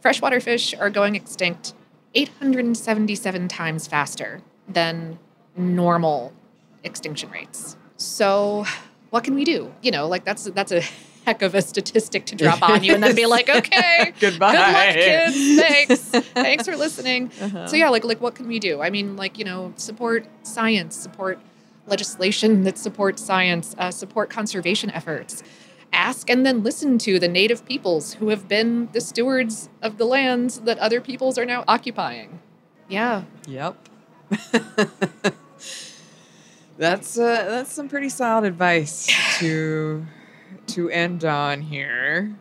freshwater 0.00 0.40
fish 0.40 0.74
are 0.74 0.90
going 0.90 1.14
extinct 1.14 1.74
877 2.14 3.48
times 3.48 3.86
faster 3.86 4.40
than 4.68 5.18
normal 5.56 6.32
extinction 6.82 7.30
rates. 7.30 7.76
So, 7.96 8.64
what 9.10 9.24
can 9.24 9.34
we 9.34 9.44
do? 9.44 9.72
You 9.82 9.90
know, 9.90 10.08
like 10.08 10.24
that's 10.24 10.44
that's 10.44 10.72
a 10.72 10.82
heck 11.30 11.42
of 11.42 11.54
a 11.54 11.62
statistic 11.62 12.26
to 12.26 12.34
drop 12.34 12.60
on 12.62 12.82
you 12.82 12.92
and 12.92 13.02
then 13.02 13.14
be 13.14 13.26
like, 13.26 13.48
okay, 13.60 14.12
Goodbye. 14.18 14.52
good 14.52 14.58
luck, 14.58 14.94
kids. 14.94 15.56
Thanks, 15.60 16.00
thanks 16.30 16.66
for 16.66 16.76
listening. 16.76 17.30
Uh-huh. 17.40 17.68
So 17.68 17.76
yeah, 17.76 17.88
like 17.88 18.04
like 18.04 18.20
what 18.20 18.34
can 18.34 18.48
we 18.48 18.58
do? 18.58 18.80
I 18.80 18.90
mean, 18.90 19.16
like 19.16 19.38
you 19.38 19.44
know, 19.44 19.72
support 19.76 20.26
science, 20.42 20.96
support 20.96 21.38
legislation 21.86 22.64
that 22.64 22.78
supports 22.78 23.22
science, 23.22 23.76
uh, 23.78 23.90
support 23.90 24.28
conservation 24.30 24.90
efforts. 24.90 25.42
Ask 25.92 26.30
and 26.30 26.44
then 26.46 26.62
listen 26.62 26.98
to 26.98 27.18
the 27.18 27.28
native 27.28 27.64
peoples 27.64 28.14
who 28.14 28.28
have 28.28 28.48
been 28.48 28.88
the 28.92 29.00
stewards 29.00 29.68
of 29.82 29.98
the 29.98 30.04
lands 30.04 30.60
that 30.60 30.78
other 30.78 31.00
peoples 31.00 31.36
are 31.38 31.46
now 31.46 31.64
occupying. 31.66 32.40
Yeah. 32.88 33.24
Yep. 33.46 33.76
that's 36.78 37.18
uh, 37.18 37.44
that's 37.48 37.72
some 37.72 37.88
pretty 37.88 38.08
solid 38.08 38.44
advice 38.44 39.08
to 39.38 40.06
to 40.74 40.90
end 40.90 41.24
on 41.24 41.60
here. 41.60 42.34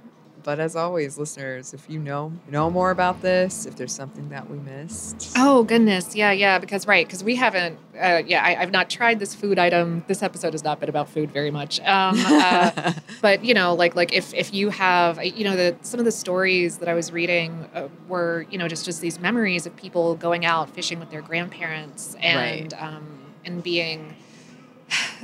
But 0.43 0.59
as 0.59 0.75
always, 0.75 1.17
listeners, 1.17 1.73
if 1.73 1.89
you 1.89 1.99
know 1.99 2.31
know 2.49 2.69
more 2.69 2.91
about 2.91 3.21
this, 3.21 3.65
if 3.65 3.75
there's 3.75 3.93
something 3.93 4.29
that 4.29 4.49
we 4.49 4.57
missed, 4.57 5.33
Oh 5.35 5.63
goodness, 5.63 6.15
yeah, 6.15 6.31
yeah. 6.31 6.59
Because 6.59 6.87
right, 6.87 7.05
because 7.05 7.23
we 7.23 7.35
haven't. 7.35 7.77
Uh, 7.99 8.23
yeah, 8.25 8.43
I, 8.43 8.55
I've 8.61 8.71
not 8.71 8.89
tried 8.89 9.19
this 9.19 9.35
food 9.35 9.59
item. 9.59 10.03
This 10.07 10.23
episode 10.23 10.53
has 10.53 10.63
not 10.63 10.79
been 10.79 10.87
about 10.87 11.09
food 11.09 11.29
very 11.31 11.51
much. 11.51 11.81
Um, 11.81 12.15
uh, 12.17 12.93
but 13.21 13.43
you 13.43 13.53
know, 13.53 13.73
like 13.73 13.95
like 13.95 14.13
if 14.13 14.33
if 14.33 14.53
you 14.53 14.69
have, 14.69 15.23
you 15.23 15.43
know, 15.43 15.55
the 15.55 15.75
some 15.81 15.99
of 15.99 16.05
the 16.05 16.11
stories 16.11 16.77
that 16.77 16.87
I 16.87 16.93
was 16.93 17.11
reading 17.11 17.67
uh, 17.73 17.89
were, 18.07 18.45
you 18.49 18.57
know, 18.57 18.67
just 18.67 18.85
just 18.85 19.01
these 19.01 19.19
memories 19.19 19.65
of 19.65 19.75
people 19.75 20.15
going 20.15 20.45
out 20.45 20.69
fishing 20.69 20.99
with 20.99 21.09
their 21.11 21.21
grandparents 21.21 22.15
and 22.21 22.73
um, 22.75 23.19
and 23.43 23.61
being 23.61 24.15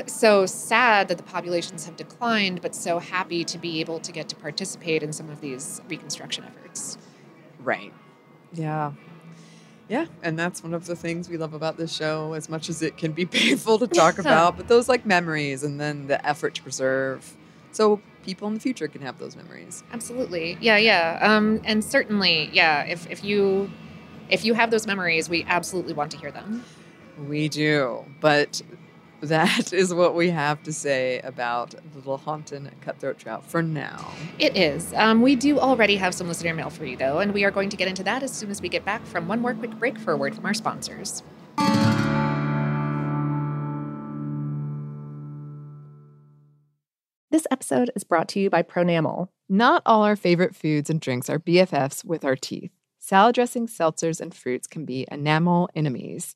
so 0.08 0.46
sad 0.46 1.08
that 1.08 1.18
the 1.18 1.24
populations 1.24 1.86
have 1.86 1.96
declined, 1.96 2.62
but 2.62 2.76
so 2.76 3.00
happy 3.00 3.44
to 3.46 3.58
be 3.58 3.80
able 3.80 4.00
to 4.00 4.12
get 4.12 4.30
to 4.30 4.36
participate 4.36 5.04
in 5.04 5.14
some 5.14 5.30
of 5.30 5.42
these 5.42 5.82
reconstruction 5.88 6.44
efforts. 6.44 6.98
Right. 7.60 7.94
Yeah. 8.54 8.94
Yeah, 9.88 10.08
and 10.24 10.38
that's 10.38 10.64
one 10.64 10.74
of 10.74 10.88
the 10.88 10.96
things 10.96 11.30
we 11.30 11.38
love 11.38 11.54
about 11.54 11.78
this 11.78 11.96
show, 11.96 12.34
as 12.34 12.50
much 12.50 12.70
as 12.70 12.82
it 12.82 12.98
can 12.98 13.12
be 13.12 13.26
painful 13.28 13.78
to 13.80 13.88
talk 13.88 14.18
about, 14.18 14.58
but 14.58 14.68
those 14.68 14.90
like 14.90 15.06
memories 15.06 15.64
and 15.64 15.80
then 15.80 16.08
the 16.08 16.26
effort 16.26 16.56
to 16.56 16.64
preserve 16.64 17.36
so 17.76 18.00
people 18.24 18.48
in 18.48 18.54
the 18.54 18.60
future 18.60 18.88
can 18.88 19.02
have 19.02 19.20
those 19.20 19.36
memories. 19.36 19.84
Absolutely. 19.92 20.58
Yeah, 20.62 20.78
yeah. 20.78 21.20
Um, 21.22 21.62
and 21.66 21.84
certainly, 21.84 22.50
yeah, 22.54 22.84
if, 22.84 23.10
if 23.12 23.24
you 23.24 23.70
if 24.30 24.46
you 24.46 24.54
have 24.54 24.72
those 24.72 24.88
memories, 24.88 25.30
we 25.30 25.44
absolutely 25.44 25.94
want 25.94 26.12
to 26.12 26.18
hear 26.18 26.32
them. 26.32 26.64
We 27.28 27.50
do. 27.50 28.06
But 28.22 28.62
that 29.26 29.74
is 29.74 29.94
what 29.94 30.16
we 30.16 30.30
have 30.30 30.62
to 30.64 30.74
say 30.74 31.20
about 31.20 31.72
the 31.72 32.02
Lahontan 32.02 32.70
cutthroat 32.82 33.18
trout 33.18 33.44
for 33.44 33.62
now. 33.62 34.12
It 34.40 34.56
is. 34.56 34.94
Um, 34.94 35.22
we 35.22 35.36
do 35.36 35.60
already 35.60 35.98
have 35.98 36.14
some 36.14 36.28
listener 36.28 36.54
mail 36.54 36.70
for 36.70 36.86
you, 36.86 36.98
though, 36.98 37.20
and 37.20 37.34
we 37.34 37.44
are 37.44 37.52
going 37.52 37.70
to 37.70 37.78
get 37.78 37.88
into 37.88 38.04
that 38.04 38.24
as 38.24 38.32
soon 38.32 38.52
as 38.52 38.62
we 38.62 38.70
get 38.70 38.86
back 38.86 39.06
from 39.06 39.28
one 39.28 39.40
more 39.40 39.54
quick 39.54 39.72
break 39.80 39.98
for 39.98 40.14
a 40.14 40.18
word 40.18 40.36
from 40.36 40.46
our 40.46 40.54
sponsors. 40.54 41.24
This 47.32 47.48
episode 47.52 47.92
is 47.96 48.04
brought 48.04 48.30
to 48.30 48.40
you 48.40 48.50
by 48.50 48.64
Pronamel. 48.64 49.28
Not 49.50 49.84
all 49.86 50.04
our 50.04 50.16
favorite 50.16 50.56
foods 50.56 50.90
and 50.90 51.02
drinks 51.02 51.30
are 51.30 51.40
BFFs 51.40 52.06
with 52.06 52.24
our 52.24 52.36
teeth. 52.36 52.72
Salad 52.98 53.36
dressings, 53.36 53.78
seltzers, 53.78 54.20
and 54.20 54.34
fruits 54.34 54.66
can 54.68 54.86
be 54.86 55.06
enamel 55.12 55.70
enemies. 55.76 56.36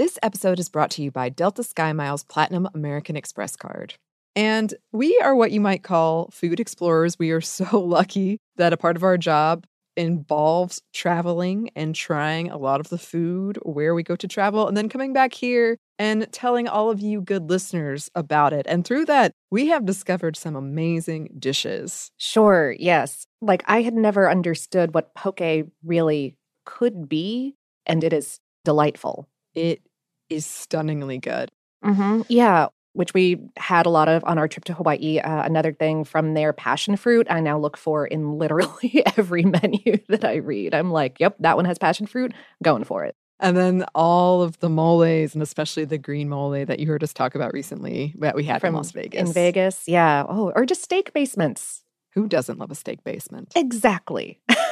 This 0.00 0.18
episode 0.22 0.58
is 0.58 0.70
brought 0.70 0.90
to 0.92 1.02
you 1.02 1.10
by 1.10 1.28
Delta 1.28 1.60
SkyMiles 1.60 2.26
Platinum 2.26 2.66
American 2.72 3.16
Express 3.16 3.54
card. 3.54 3.96
And 4.34 4.72
we 4.92 5.20
are 5.22 5.36
what 5.36 5.52
you 5.52 5.60
might 5.60 5.82
call 5.82 6.30
food 6.32 6.58
explorers. 6.58 7.18
We 7.18 7.32
are 7.32 7.40
so 7.42 7.78
lucky 7.78 8.38
that 8.56 8.72
a 8.72 8.78
part 8.78 8.96
of 8.96 9.04
our 9.04 9.18
job 9.18 9.66
involves 9.98 10.80
traveling 10.94 11.68
and 11.76 11.94
trying 11.94 12.50
a 12.50 12.56
lot 12.56 12.80
of 12.80 12.88
the 12.88 12.96
food 12.96 13.58
where 13.62 13.94
we 13.94 14.02
go 14.02 14.16
to 14.16 14.26
travel 14.26 14.66
and 14.66 14.74
then 14.74 14.88
coming 14.88 15.12
back 15.12 15.34
here 15.34 15.76
and 15.98 16.26
telling 16.32 16.66
all 16.66 16.88
of 16.88 17.00
you 17.00 17.20
good 17.20 17.50
listeners 17.50 18.10
about 18.14 18.54
it. 18.54 18.64
And 18.66 18.86
through 18.86 19.04
that, 19.04 19.32
we 19.50 19.66
have 19.66 19.84
discovered 19.84 20.34
some 20.34 20.56
amazing 20.56 21.28
dishes. 21.38 22.10
Sure, 22.16 22.74
yes. 22.78 23.26
Like 23.42 23.64
I 23.66 23.82
had 23.82 23.92
never 23.92 24.30
understood 24.30 24.94
what 24.94 25.14
poke 25.14 25.42
really 25.84 26.38
could 26.64 27.06
be, 27.06 27.54
and 27.84 28.02
it 28.02 28.14
is 28.14 28.40
delightful. 28.64 29.28
It 29.54 29.82
is 30.30 30.46
stunningly 30.46 31.18
good. 31.18 31.50
Mm-hmm. 31.84 32.22
Yeah, 32.28 32.68
which 32.92 33.14
we 33.14 33.38
had 33.56 33.86
a 33.86 33.90
lot 33.90 34.08
of 34.08 34.24
on 34.24 34.38
our 34.38 34.48
trip 34.48 34.64
to 34.66 34.74
Hawaii. 34.74 35.18
Uh, 35.18 35.42
another 35.44 35.72
thing 35.72 36.04
from 36.04 36.34
their 36.34 36.52
passion 36.52 36.96
fruit, 36.96 37.26
I 37.30 37.40
now 37.40 37.58
look 37.58 37.76
for 37.76 38.06
in 38.06 38.38
literally 38.38 39.02
every 39.16 39.44
menu 39.44 39.98
that 40.08 40.24
I 40.24 40.36
read. 40.36 40.74
I'm 40.74 40.90
like, 40.90 41.18
yep, 41.20 41.36
that 41.40 41.56
one 41.56 41.64
has 41.66 41.78
passion 41.78 42.06
fruit, 42.06 42.32
going 42.62 42.84
for 42.84 43.04
it. 43.04 43.14
And 43.42 43.56
then 43.56 43.86
all 43.94 44.42
of 44.42 44.58
the 44.58 44.68
moles, 44.68 45.32
and 45.34 45.42
especially 45.42 45.86
the 45.86 45.96
green 45.96 46.28
mole 46.28 46.50
that 46.50 46.78
you 46.78 46.86
heard 46.86 47.02
us 47.02 47.14
talk 47.14 47.34
about 47.34 47.54
recently 47.54 48.14
that 48.18 48.36
we 48.36 48.44
had 48.44 48.60
from 48.60 48.68
in 48.68 48.74
Las 48.74 48.92
Vegas. 48.92 49.28
In 49.28 49.32
Vegas, 49.32 49.84
yeah. 49.86 50.26
Oh, 50.28 50.52
or 50.54 50.66
just 50.66 50.82
steak 50.82 51.14
basements. 51.14 51.82
Who 52.14 52.28
doesn't 52.28 52.58
love 52.58 52.70
a 52.70 52.74
steak 52.74 53.02
basement? 53.02 53.52
Exactly. 53.56 54.40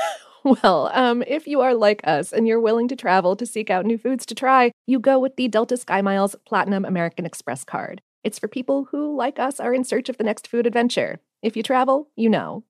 Well, 0.48 0.90
um, 0.94 1.22
if 1.26 1.46
you 1.46 1.60
are 1.60 1.74
like 1.74 2.00
us 2.04 2.32
and 2.32 2.48
you're 2.48 2.60
willing 2.60 2.88
to 2.88 2.96
travel 2.96 3.36
to 3.36 3.44
seek 3.44 3.68
out 3.68 3.84
new 3.84 3.98
foods 3.98 4.24
to 4.26 4.34
try, 4.34 4.72
you 4.86 4.98
go 4.98 5.18
with 5.18 5.36
the 5.36 5.46
Delta 5.46 5.76
Sky 5.76 6.00
Miles 6.00 6.36
Platinum 6.46 6.86
American 6.86 7.26
Express 7.26 7.64
card. 7.64 8.00
It's 8.24 8.38
for 8.38 8.48
people 8.48 8.88
who, 8.90 9.14
like 9.14 9.38
us, 9.38 9.60
are 9.60 9.74
in 9.74 9.84
search 9.84 10.08
of 10.08 10.16
the 10.16 10.24
next 10.24 10.48
food 10.48 10.66
adventure. 10.66 11.20
If 11.42 11.54
you 11.54 11.62
travel, 11.62 12.08
you 12.16 12.30
know. 12.30 12.64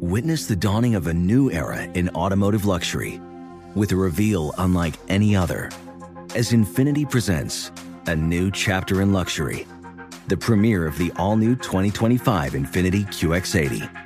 Witness 0.00 0.46
the 0.46 0.56
dawning 0.56 0.96
of 0.96 1.06
a 1.06 1.14
new 1.14 1.52
era 1.52 1.84
in 1.84 2.08
automotive 2.10 2.64
luxury 2.64 3.20
with 3.76 3.92
a 3.92 3.96
reveal 3.96 4.52
unlike 4.58 4.94
any 5.08 5.36
other 5.36 5.70
as 6.34 6.50
Infiniti 6.50 7.08
presents 7.08 7.70
a 8.06 8.16
new 8.16 8.50
chapter 8.50 9.02
in 9.02 9.12
luxury, 9.12 9.68
the 10.26 10.36
premiere 10.36 10.84
of 10.84 10.98
the 10.98 11.12
all 11.16 11.36
new 11.36 11.54
2025 11.54 12.54
Infiniti 12.54 13.06
QX80. 13.06 14.05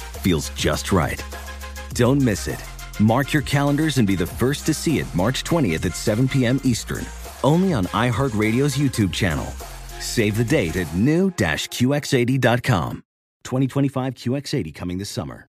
feels 0.21 0.49
just 0.51 0.91
right. 0.91 1.23
Don't 1.93 2.21
miss 2.21 2.47
it. 2.47 2.63
Mark 2.99 3.33
your 3.33 3.41
calendars 3.43 3.97
and 3.97 4.07
be 4.07 4.15
the 4.15 4.25
first 4.25 4.65
to 4.67 4.73
see 4.73 4.99
it 4.99 5.15
March 5.15 5.43
20th 5.43 5.85
at 5.85 5.95
7 5.95 6.27
p.m. 6.27 6.59
Eastern, 6.63 7.05
only 7.43 7.73
on 7.73 7.85
iHeartRadio's 7.87 8.77
YouTube 8.77 9.11
channel. 9.11 9.45
Save 9.99 10.37
the 10.37 10.43
date 10.43 10.75
at 10.75 10.93
new-QX80.com. 10.95 13.03
2025 13.43 14.13
QX80 14.15 14.75
coming 14.75 14.97
this 14.97 15.09
summer. 15.09 15.47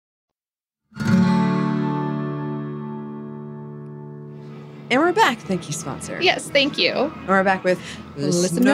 And 4.91 5.01
we're 5.01 5.13
back. 5.13 5.39
Thank 5.39 5.69
you, 5.69 5.73
sponsor. 5.73 6.21
Yes, 6.21 6.51
thank 6.51 6.77
you. 6.77 6.93
And 6.93 7.29
we're 7.29 7.45
back 7.45 7.65
with 7.65 7.81
Listener 8.17 8.71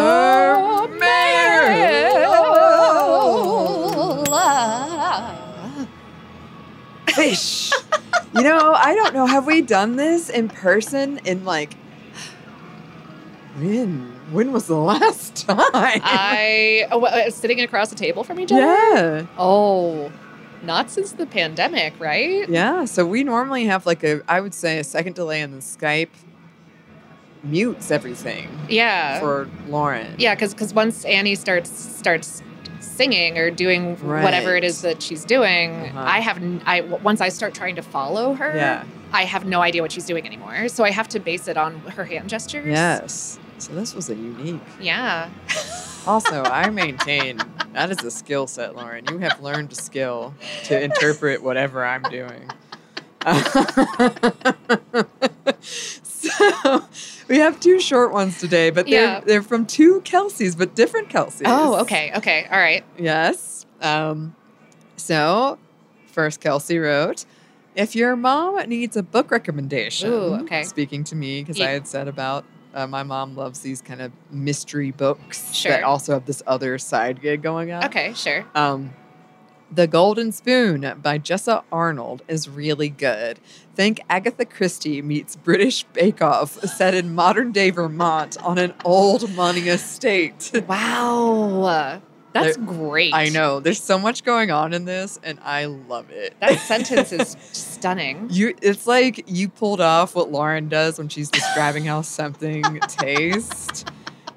Fish. 7.18 7.72
you 8.35 8.42
know, 8.42 8.72
I 8.74 8.94
don't 8.94 9.14
know. 9.14 9.26
Have 9.26 9.46
we 9.46 9.61
done 9.62 9.96
this 9.96 10.28
in 10.31 10.48
person 10.48 11.18
in 11.24 11.44
like 11.44 11.74
when? 13.59 14.14
When 14.31 14.52
was 14.52 14.66
the 14.66 14.76
last 14.76 15.37
time? 15.48 15.57
I 15.72 16.87
oh, 16.92 17.02
uh, 17.04 17.31
sitting 17.31 17.61
across 17.62 17.88
the 17.88 17.96
table 17.96 18.24
from 18.24 18.38
each 18.40 18.52
other. 18.52 18.61
yeah. 18.61 19.26
Oh, 19.38 20.12
not 20.62 20.90
since 20.90 21.12
the 21.12 21.24
pandemic, 21.24 21.94
right? 21.98 22.46
Yeah. 22.48 22.85
So 22.85 23.07
we 23.07 23.24
normally 23.24 23.64
have 23.64 23.87
like 23.87 24.04
a, 24.04 24.20
I 24.28 24.40
would 24.42 24.52
say, 24.52 24.78
a 24.78 24.85
second 24.85 25.14
delay, 25.14 25.40
and 25.40 25.54
then 25.54 25.61
Skype 25.61 26.11
mutes 27.42 27.90
everything 27.90 28.48
Yeah. 28.68 29.18
for 29.20 29.48
Lauren. 29.68 30.14
yeah, 30.18 30.35
because 30.35 30.52
because 30.52 30.74
once 30.74 31.04
Anney 31.07 31.35
starts 31.35 31.70
starts 31.70 32.42
singing 32.98 33.38
or 33.38 33.48
doing 33.50 33.96
whatever 34.24 34.56
it 34.56 34.64
is 34.64 34.82
that 34.82 35.00
she's 35.00 35.24
doing, 35.24 35.70
Uh-huh. 35.87 36.04
I 36.16 36.20
have 36.20 36.38
I 36.66 36.80
once 36.80 37.20
I 37.20 37.28
start 37.30 37.54
trying 37.54 37.76
to 37.76 37.82
follow 37.82 38.34
her, 38.34 38.52
Yeah. 38.56 38.84
I 39.12 39.24
have 39.24 39.46
no 39.46 39.62
idea 39.62 39.80
what 39.82 39.92
she's 39.92 40.04
doing 40.04 40.26
anymore. 40.26 40.68
So 40.68 40.84
I 40.84 40.90
have 40.90 41.08
to 41.14 41.20
base 41.20 41.48
it 41.48 41.56
on 41.56 41.78
her 41.96 42.04
hand 42.04 42.28
gestures. 42.28 42.66
Yes. 42.66 43.38
So 43.58 43.72
this 43.72 43.94
was 43.94 44.11
a 44.11 44.14
unique. 44.14 44.61
Yeah. 44.80 45.30
Also, 46.06 46.42
I 46.42 46.68
maintain 46.82 47.38
that 47.72 47.90
is 47.90 48.02
a 48.02 48.11
skill 48.11 48.46
set, 48.46 48.74
Lauren. 48.76 49.04
You 49.11 49.18
have 49.18 49.40
learned 49.40 49.72
a 49.72 49.76
skill 49.76 50.34
to 50.64 50.80
interpret 50.82 51.42
whatever 51.42 51.84
I'm 51.84 52.02
doing. 52.02 52.50
so 56.02 56.84
we 57.28 57.38
have 57.38 57.60
two 57.60 57.78
short 57.80 58.12
ones 58.12 58.38
today, 58.38 58.70
but 58.70 58.86
they're 58.86 59.02
Yeah. 59.02 59.20
they're 59.20 59.42
from 59.42 59.66
two 59.66 60.00
Kelseys, 60.02 60.56
but 60.56 60.74
different 60.74 61.08
Kelseys. 61.08 61.42
Oh, 61.46 61.80
okay. 61.82 62.12
Okay. 62.16 62.46
All 62.50 62.58
right. 62.58 62.84
Yes. 62.98 63.66
Um, 63.80 64.34
so, 64.96 65.58
first 66.10 66.40
Kelsey 66.40 66.78
wrote, 66.78 67.24
if 67.76 67.94
your 67.94 68.16
mom 68.16 68.56
needs 68.68 68.96
a 68.96 69.02
book 69.02 69.30
recommendation, 69.30 70.10
Ooh, 70.10 70.34
okay. 70.42 70.64
speaking 70.64 71.04
to 71.04 71.14
me, 71.14 71.42
because 71.42 71.58
Ye- 71.58 71.64
I 71.66 71.70
had 71.70 71.86
said 71.86 72.08
about 72.08 72.44
uh, 72.74 72.86
my 72.86 73.02
mom 73.02 73.34
loves 73.36 73.60
these 73.60 73.80
kind 73.80 74.00
of 74.02 74.12
mystery 74.30 74.90
books 74.90 75.54
Sure. 75.54 75.72
that 75.72 75.84
also 75.84 76.12
have 76.14 76.26
this 76.26 76.42
other 76.46 76.76
side 76.78 77.22
gig 77.22 77.40
going 77.42 77.72
on. 77.72 77.84
Okay. 77.84 78.12
Sure. 78.14 78.44
Um, 78.54 78.90
the 79.70 79.87
Golden 79.87 80.33
Spoon 80.33 80.94
by 81.02 81.18
Jessa 81.18 81.62
Arnold 81.70 82.22
is 82.28 82.48
really 82.48 82.88
good. 82.88 83.38
Think 83.74 84.00
Agatha 84.09 84.44
Christie 84.44 85.02
meets 85.02 85.37
British 85.37 85.85
Bake 85.92 86.22
Off 86.22 86.52
set 86.64 86.94
in 86.94 87.14
modern 87.14 87.52
day 87.52 87.70
Vermont 87.70 88.37
on 88.42 88.59
an 88.59 88.74
old 88.85 89.31
money 89.35 89.68
estate. 89.68 90.50
Wow. 90.68 92.00
That's 92.33 92.57
There- 92.57 92.64
great. 92.66 93.14
I 93.14 93.31
know. 93.31 93.59
There's 93.61 93.83
so 93.83 93.98
much 93.98 94.22
going 94.22 94.50
on 94.50 94.72
in 94.74 94.85
this, 94.85 95.18
and 95.22 95.38
I 95.42 95.64
love 95.64 96.11
it. 96.11 96.35
That 96.40 96.59
sentence 96.61 97.11
is 97.12 97.37
stunning. 97.52 98.28
you. 98.31 98.54
It's 98.62 98.87
like 98.87 99.24
you 99.26 99.48
pulled 99.48 99.81
off 99.81 100.14
what 100.14 100.31
Lauren 100.31 100.68
does 100.68 100.98
when 100.98 101.09
she's 101.09 101.31
describing 101.31 101.85
how 101.85 102.02
something 102.02 102.62
tastes. 102.88 103.85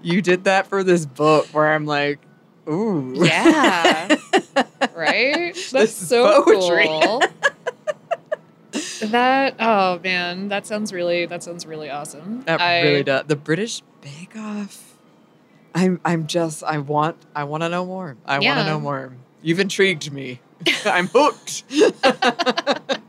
You 0.01 0.21
did 0.21 0.45
that 0.45 0.67
for 0.67 0.83
this 0.83 1.05
book, 1.05 1.47
where 1.47 1.73
I'm 1.73 1.85
like, 1.85 2.19
ooh, 2.69 3.13
Yeah. 3.15 4.07
right? 4.95 5.53
That's 5.53 5.71
This 5.71 5.95
so 5.95 6.43
poetry. 6.43 6.87
cool. 6.87 7.21
that 9.09 9.55
oh 9.59 9.99
man, 10.03 10.47
that 10.49 10.65
sounds 10.65 10.93
really 10.93 11.25
that 11.25 11.43
sounds 11.43 11.65
really 11.65 11.89
awesome. 11.89 12.43
That 12.45 12.61
I- 12.61 12.81
really 12.81 13.03
does. 13.03 13.25
The 13.27 13.35
British 13.35 13.81
Bake 14.01 14.35
Off. 14.37 14.95
I'm 15.73 15.99
I'm 16.05 16.27
just 16.27 16.63
I 16.63 16.77
want 16.79 17.17
I 17.35 17.43
want 17.45 17.63
to 17.63 17.69
know 17.69 17.85
more. 17.85 18.17
I 18.25 18.39
want 18.39 18.59
to 18.59 18.65
know 18.65 18.79
more. 18.79 19.13
You've 19.41 19.59
intrigued 19.59 20.11
me. 20.11 20.39
I'm 20.85 21.07
hooked. 21.13 21.63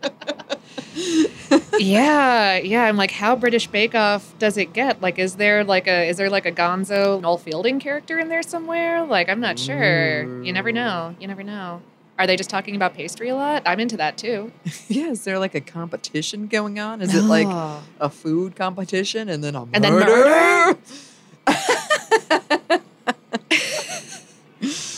yeah, 1.82 2.56
yeah. 2.58 2.84
I'm 2.84 2.96
like, 2.96 3.10
how 3.10 3.36
British 3.36 3.66
Bake 3.66 3.94
Off 3.94 4.36
does 4.38 4.56
it 4.56 4.72
get? 4.72 5.00
Like, 5.00 5.18
is 5.18 5.36
there 5.36 5.64
like 5.64 5.86
a 5.86 6.08
is 6.08 6.16
there 6.16 6.30
like 6.30 6.46
a 6.46 6.52
Gonzo 6.52 7.20
Noel 7.20 7.38
Fielding 7.38 7.80
character 7.80 8.18
in 8.18 8.28
there 8.28 8.42
somewhere? 8.42 9.04
Like, 9.04 9.28
I'm 9.28 9.40
not 9.40 9.58
sure. 9.58 10.42
You 10.42 10.52
never 10.52 10.70
mm. 10.70 10.74
know. 10.74 11.16
You 11.20 11.28
never 11.28 11.42
know. 11.42 11.82
Are 12.18 12.26
they 12.26 12.36
just 12.36 12.50
talking 12.50 12.76
about 12.76 12.94
pastry 12.94 13.30
a 13.30 13.34
lot? 13.34 13.62
I'm 13.66 13.80
into 13.80 13.96
that 13.96 14.16
too. 14.16 14.52
yeah, 14.88 15.08
is 15.08 15.24
there 15.24 15.38
like 15.38 15.54
a 15.54 15.60
competition 15.60 16.46
going 16.46 16.78
on? 16.78 17.02
Is 17.02 17.14
it 17.14 17.22
like 17.22 17.48
a 18.00 18.10
food 18.10 18.54
competition 18.54 19.28
and 19.28 19.42
then 19.42 19.54
a 19.54 19.62
And 19.72 19.82
then 19.82 19.94
murder? 19.94 20.78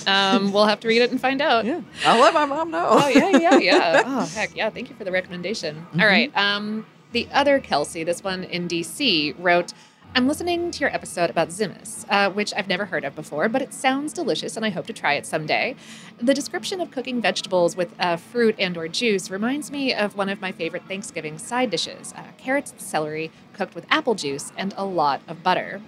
Um, 0.07 0.53
we'll 0.53 0.67
have 0.67 0.81
to 0.81 0.88
read 0.88 1.03
it 1.03 1.11
and 1.11 1.21
find 1.21 1.40
out. 1.40 1.64
yeah, 1.64 1.81
I'll 2.05 2.21
let 2.21 2.35
my 2.35 2.45
mom 2.45 2.71
know. 2.71 2.87
Oh 2.90 3.09
yeah, 3.09 3.37
yeah, 3.38 3.57
yeah. 3.59 4.03
Oh 4.07 4.27
heck, 4.27 4.57
yeah. 4.57 4.71
Thank 4.71 4.90
you 4.90 4.97
for 4.97 5.05
the 5.05 5.12
recommendation. 5.12 5.87
All 5.99 6.07
right. 6.07 6.35
Um, 6.37 6.87
the 7.12 7.29
other 7.33 7.61
Kelsey, 7.61 8.05
this 8.05 8.23
one 8.25 8.45
in 8.45 8.69
DC, 8.69 9.35
wrote. 9.38 9.73
I'm 10.17 10.29
listening 10.29 10.71
to 10.71 10.79
your 10.79 10.95
episode 10.95 11.29
about 11.29 11.49
tzimmes, 11.49 12.07
uh, 12.09 12.31
which 12.31 12.55
I've 12.55 12.69
never 12.69 12.85
heard 12.85 13.05
of 13.05 13.17
before, 13.17 13.49
but 13.49 13.61
it 13.62 13.75
sounds 13.75 14.12
delicious 14.12 14.57
and 14.57 14.64
I 14.64 14.69
hope 14.71 14.87
to 14.87 14.93
try 14.93 15.14
it 15.14 15.27
someday. 15.27 15.75
The 16.19 16.33
description 16.33 16.81
of 16.81 16.93
cooking 16.93 17.21
vegetables 17.21 17.75
with 17.77 17.93
uh, 17.99 18.14
fruit 18.14 18.55
and 18.57 18.77
or 18.77 18.87
juice 18.87 19.29
reminds 19.29 19.73
me 19.73 19.93
of 19.93 20.17
one 20.17 20.29
of 20.29 20.40
my 20.40 20.53
favorite 20.53 20.85
Thanksgiving 20.87 21.37
side 21.37 21.71
dishes, 21.71 22.14
uh, 22.17 22.23
carrots 22.38 22.71
and 22.71 22.81
celery 22.81 23.33
cooked 23.55 23.75
with 23.75 23.87
apple 23.90 24.14
juice 24.14 24.53
and 24.57 24.73
a 24.77 24.85
lot 24.85 25.21
of 25.27 25.43
butter. 25.43 25.81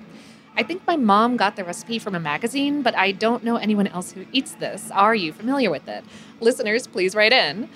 I 0.56 0.62
think 0.62 0.86
my 0.86 0.96
mom 0.96 1.36
got 1.36 1.56
the 1.56 1.64
recipe 1.64 1.98
from 1.98 2.14
a 2.14 2.20
magazine, 2.20 2.80
but 2.82 2.96
I 2.96 3.12
don't 3.12 3.44
know 3.44 3.56
anyone 3.56 3.86
else 3.88 4.12
who 4.12 4.24
eats 4.32 4.52
this. 4.54 4.90
Are 4.90 5.14
you 5.14 5.32
familiar 5.32 5.70
with 5.70 5.86
it? 5.86 6.02
Listeners, 6.40 6.86
please 6.86 7.14
write 7.14 7.32
in. 7.32 7.68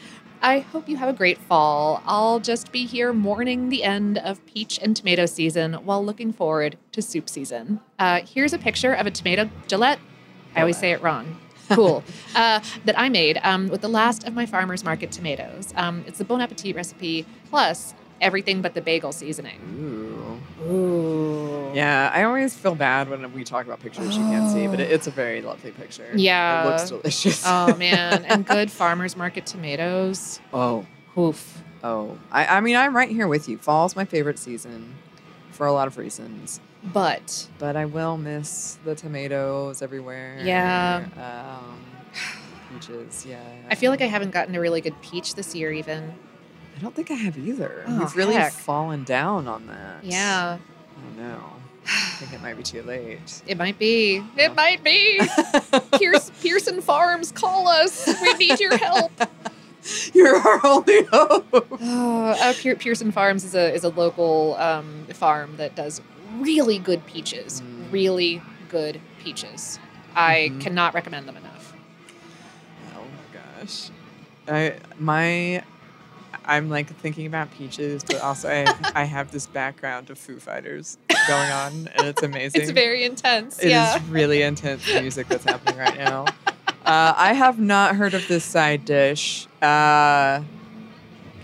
I 0.43 0.61
hope 0.61 0.88
you 0.88 0.97
have 0.97 1.09
a 1.11 1.12
great 1.12 1.37
fall. 1.37 2.03
I'll 2.07 2.40
just 2.40 2.73
be 2.73 2.87
here 2.87 3.12
mourning 3.12 3.69
the 3.69 3.85
end 3.85 4.16
of 4.16 4.45
peach 4.47 4.79
and 4.83 4.97
tomato 4.97 5.27
season 5.27 5.75
while 5.75 6.03
looking 6.03 6.33
forward 6.33 6.79
to 6.93 7.03
soup 7.03 7.29
season. 7.29 7.81
Uh, 7.99 8.21
here's 8.27 8.55
a 8.55 8.59
picture 8.59 8.95
of 8.95 9.07
a 9.07 9.11
tomato 9.11 9.51
Gillette. 9.69 9.99
I 10.57 10.61
always 10.61 10.79
say 10.79 10.93
it 10.93 11.03
wrong. 11.03 11.38
Cool. 11.71 12.03
uh, 12.35 12.59
that 12.85 12.99
I 12.99 13.09
made 13.09 13.38
um, 13.45 13.69
with 13.69 13.81
the 13.81 13.88
last 13.88 14.27
of 14.27 14.35
my 14.35 14.45
farmer's 14.45 14.83
market 14.83 15.12
tomatoes. 15.12 15.73
Um, 15.77 16.03
it's 16.05 16.19
the 16.19 16.25
Bon 16.25 16.40
Appetit 16.40 16.75
recipe 16.75 17.25
plus 17.49 17.95
everything 18.21 18.61
but 18.61 18.75
the 18.75 18.81
bagel 18.81 19.12
seasoning. 19.12 20.40
Ooh. 20.61 20.64
Ooh. 20.69 21.60
Yeah, 21.74 22.11
I 22.12 22.22
always 22.24 22.54
feel 22.54 22.74
bad 22.74 23.09
when 23.09 23.33
we 23.33 23.44
talk 23.44 23.66
about 23.66 23.80
pictures 23.80 24.16
you 24.16 24.22
can't 24.24 24.50
see, 24.50 24.66
but 24.66 24.80
it, 24.80 24.90
it's 24.92 25.06
a 25.06 25.11
very 25.11 25.42
lovely 25.42 25.70
picture. 25.72 26.11
Yeah. 26.14 26.64
It 26.64 26.68
looks 26.70 26.88
delicious. 26.88 27.42
Oh 27.46 27.74
man, 27.78 28.24
and 28.24 28.46
good 28.46 28.70
farmers 28.70 29.16
market 29.16 29.46
tomatoes. 29.46 30.40
oh, 30.52 30.87
Oof. 31.16 31.62
oh. 31.83 32.16
I, 32.30 32.46
I 32.59 32.61
mean, 32.61 32.76
I'm 32.76 32.94
right 32.94 33.09
here 33.11 33.26
with 33.28 33.48
you. 33.48 33.59
Fall's 33.59 33.96
my 33.96 34.04
favorite 34.04 34.38
season 34.38 34.94
for 35.50 35.66
a 35.66 35.72
lot 35.72 35.87
of 35.88 35.98
reasons. 35.98 36.61
But 36.83 37.48
But 37.59 37.76
I 37.76 37.85
will 37.85 38.16
miss 38.16 38.78
the 38.85 38.94
tomatoes 38.94 39.83
everywhere. 39.83 40.38
Yeah. 40.42 41.59
Um, 41.61 41.80
peaches, 42.72 43.26
yeah. 43.28 43.42
I 43.68 43.74
feel 43.74 43.90
like 43.90 44.00
I 44.00 44.06
haven't 44.06 44.30
gotten 44.30 44.54
a 44.54 44.61
really 44.61 44.80
good 44.80 45.00
peach 45.02 45.35
this 45.35 45.54
year, 45.54 45.72
even. 45.72 46.14
I 46.76 46.80
don't 46.80 46.94
think 46.94 47.11
I 47.11 47.14
have 47.14 47.37
either. 47.37 47.85
Oh, 47.87 47.98
We've 47.98 48.16
really 48.16 48.35
heck. 48.35 48.52
fallen 48.52 49.04
down 49.04 49.46
on 49.48 49.66
that. 49.66 50.02
Yeah, 50.02 50.56
I 50.59 51.00
don't 51.02 51.18
know. 51.18 51.42
I 51.87 51.88
think 52.19 52.33
it 52.33 52.43
might 52.43 52.57
be 52.57 52.62
too 52.62 52.83
late. 52.83 53.43
it 53.47 53.57
might 53.57 53.79
be. 53.79 54.23
It 54.37 54.55
might 54.55 54.83
be. 54.85 55.21
Pierce, 55.99 56.31
Pearson 56.43 56.81
Farms, 56.81 57.33
call 57.33 57.69
us. 57.69 58.07
We 58.21 58.35
need 58.35 58.61
your 58.61 58.77
help. 58.77 59.12
You're 60.12 60.37
our 60.37 60.61
only 60.64 61.05
hope. 61.05 61.47
Oh, 61.83 62.37
uh, 62.38 62.53
Pier- 62.59 62.77
Pearson 62.77 63.11
Farms 63.12 63.45
is 63.45 63.55
a 63.55 63.73
is 63.75 63.83
a 63.83 63.88
local 63.88 64.55
um, 64.57 65.07
farm 65.14 65.57
that 65.57 65.75
does 65.75 66.01
really 66.38 66.79
good 66.79 67.07
peaches. 67.07 67.62
Mm. 67.62 67.90
Really 67.93 68.43
good 68.69 69.01
peaches. 69.19 69.79
I 70.14 70.51
Mhm. 70.53 70.61
cannot 70.61 70.93
recommend 70.95 71.27
them 71.27 71.37
enough. 71.38 71.73
Oh 72.95 73.01
my 73.01 73.40
gosh. 73.62 73.90
I 74.49 74.75
my 74.99 75.62
I'm 76.45 76.69
like 76.69 76.95
thinking 76.99 77.27
about 77.27 77.51
peaches, 77.53 78.03
but 78.05 78.21
also 78.21 78.49
I 78.49 78.75
I 78.95 79.05
have 79.05 79.31
this 79.31 79.47
background 79.47 80.11
of 80.11 80.19
Foo 80.19 80.38
Fighters 80.38 80.99
going 81.29 81.51
on, 81.51 81.88
and 81.95 82.09
it's 82.09 82.23
amazing. 82.23 82.62
It's 82.62 82.71
very 82.71 83.05
intense. 83.05 83.59
It 83.59 83.66
is 83.66 83.71
yeah. 83.73 84.01
really 84.09 84.43
intense 84.43 84.87
music 84.87 85.29
that's 85.29 85.45
happening 85.45 85.79
right 85.79 85.97
now. 85.97 86.27
Uh, 86.85 87.14
I 87.16 87.35
have 87.35 87.61
not 87.61 87.95
heard 87.95 88.14
of 88.14 88.27
this 88.27 88.45
side 88.45 88.85
dish. 88.85 89.47
Uh, 89.61 90.43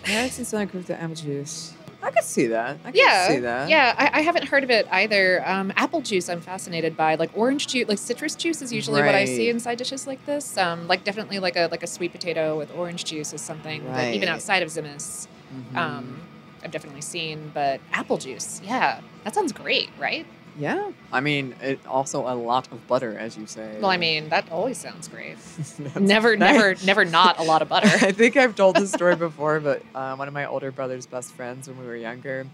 carrots 0.02 0.52
and 0.52 0.70
cooked 0.70 0.88
with 0.88 0.90
apple 0.90 1.14
juice. 1.14 1.75
I 2.06 2.10
could 2.10 2.24
see 2.24 2.46
that. 2.46 2.78
I 2.84 2.90
could 2.92 3.00
yeah, 3.00 3.28
see 3.28 3.38
that. 3.40 3.68
yeah. 3.68 3.94
I, 3.98 4.18
I 4.18 4.20
haven't 4.22 4.44
heard 4.48 4.62
of 4.64 4.70
it 4.70 4.86
either. 4.90 5.42
Um, 5.46 5.72
apple 5.76 6.00
juice, 6.00 6.28
I'm 6.28 6.40
fascinated 6.40 6.96
by. 6.96 7.16
Like 7.16 7.30
orange 7.36 7.66
juice, 7.66 7.88
like 7.88 7.98
citrus 7.98 8.34
juice 8.36 8.62
is 8.62 8.72
usually 8.72 9.02
what 9.02 9.14
I 9.14 9.24
see 9.24 9.46
Right. 9.46 9.54
in 9.54 9.60
side 9.60 9.78
dishes 9.78 10.06
like 10.06 10.24
this. 10.24 10.56
Um, 10.56 10.86
like 10.86 11.02
definitely 11.04 11.38
like 11.40 11.56
a 11.56 11.68
like 11.70 11.82
a 11.82 11.86
sweet 11.86 12.12
potato 12.12 12.56
with 12.56 12.70
orange 12.76 13.04
juice 13.04 13.32
is 13.32 13.40
something 13.40 13.84
that 13.92 14.14
even 14.14 14.28
outside 14.28 14.62
of 14.62 14.68
tzimmes, 14.68 15.26
Mhm. 15.74 15.76
um, 15.76 16.20
I've 16.62 16.70
definitely 16.70 17.00
seen. 17.02 17.50
But 17.52 17.80
apple 17.92 18.18
juice, 18.18 18.60
yeah, 18.64 19.00
that 19.24 19.34
sounds 19.34 19.52
great, 19.52 19.90
right? 19.98 20.26
Yeah. 20.58 20.90
I 21.12 21.20
mean, 21.20 21.54
it 21.62 21.78
also 21.86 22.22
a 22.26 22.34
lot 22.34 22.70
of 22.72 22.86
butter, 22.86 23.16
as 23.18 23.36
you 23.36 23.46
say. 23.46 23.78
Well, 23.80 23.90
I 23.90 23.96
mean, 23.96 24.28
that 24.30 24.50
always 24.50 24.78
sounds 24.78 25.08
great. 25.08 25.36
Never, 26.00 26.36
never, 26.36 26.74
never 26.84 27.04
not 27.04 27.38
a 27.38 27.42
lot 27.42 27.62
of 27.62 27.68
butter. 27.68 27.86
I 28.06 28.12
think 28.12 28.36
I've 28.36 28.54
told 28.56 28.76
this 28.76 28.90
story 28.92 29.16
before, 29.16 29.60
but 29.60 29.82
uh, 29.94 30.16
one 30.16 30.28
of 30.28 30.34
my 30.34 30.46
older 30.46 30.70
brother's 30.70 31.06
best 31.06 31.32
friends 31.34 31.68
when 31.68 31.78
we 31.78 31.86
were 31.86 31.96
younger, 31.96 32.46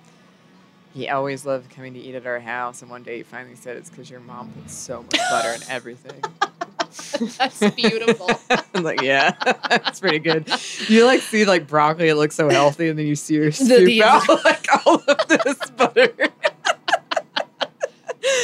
he 0.95 1.09
always 1.09 1.47
loved 1.47 1.71
coming 1.71 1.95
to 1.95 2.01
eat 2.01 2.15
at 2.15 2.27
our 2.27 2.41
house. 2.41 2.83
And 2.83 2.91
one 2.91 3.03
day 3.03 3.19
he 3.19 3.23
finally 3.23 3.57
said, 3.57 3.77
It's 3.77 3.89
because 3.91 4.11
your 4.11 4.21
mom 4.21 4.51
puts 4.53 4.75
so 4.75 5.03
much 5.03 5.19
butter 5.31 5.51
in 5.55 5.61
everything. 5.69 6.21
That's 7.39 7.71
beautiful. 7.71 8.29
I'm 8.75 8.83
like, 8.83 9.01
yeah, 9.01 9.31
that's 9.69 9.99
pretty 10.01 10.19
good. 10.19 10.47
You 10.89 11.07
like 11.07 11.21
see 11.21 11.45
like 11.47 11.67
broccoli, 11.67 12.09
it 12.11 12.17
looks 12.17 12.35
so 12.35 12.51
healthy, 12.51 12.89
and 12.89 12.99
then 12.99 13.07
you 13.07 13.17
see 13.17 13.37
her 13.37 13.51
The- 13.51 13.85
the- 13.87 14.03
out 14.03 14.29
like 14.45 14.67
all 14.87 14.97
of 15.09 15.29
this 15.29 15.71
butter. 15.71 16.13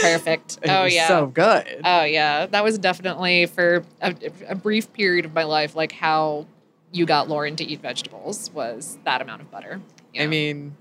Perfect. 0.00 0.58
Oh 0.68 0.84
yeah. 0.84 1.08
so 1.08 1.26
good. 1.26 1.80
Oh 1.84 2.04
yeah, 2.04 2.46
that 2.46 2.64
was 2.64 2.78
definitely 2.78 3.46
for 3.46 3.84
a, 4.00 4.14
a 4.48 4.54
brief 4.54 4.92
period 4.92 5.24
of 5.24 5.34
my 5.34 5.44
life, 5.44 5.74
like 5.74 5.92
how 5.92 6.46
you 6.92 7.06
got 7.06 7.28
Lauren 7.28 7.56
to 7.56 7.64
eat 7.64 7.80
vegetables 7.80 8.50
was 8.52 8.98
that 9.04 9.20
amount 9.20 9.42
of 9.42 9.50
butter. 9.50 9.80
you 10.14 10.22
I 10.22 10.26
mean, 10.26 10.74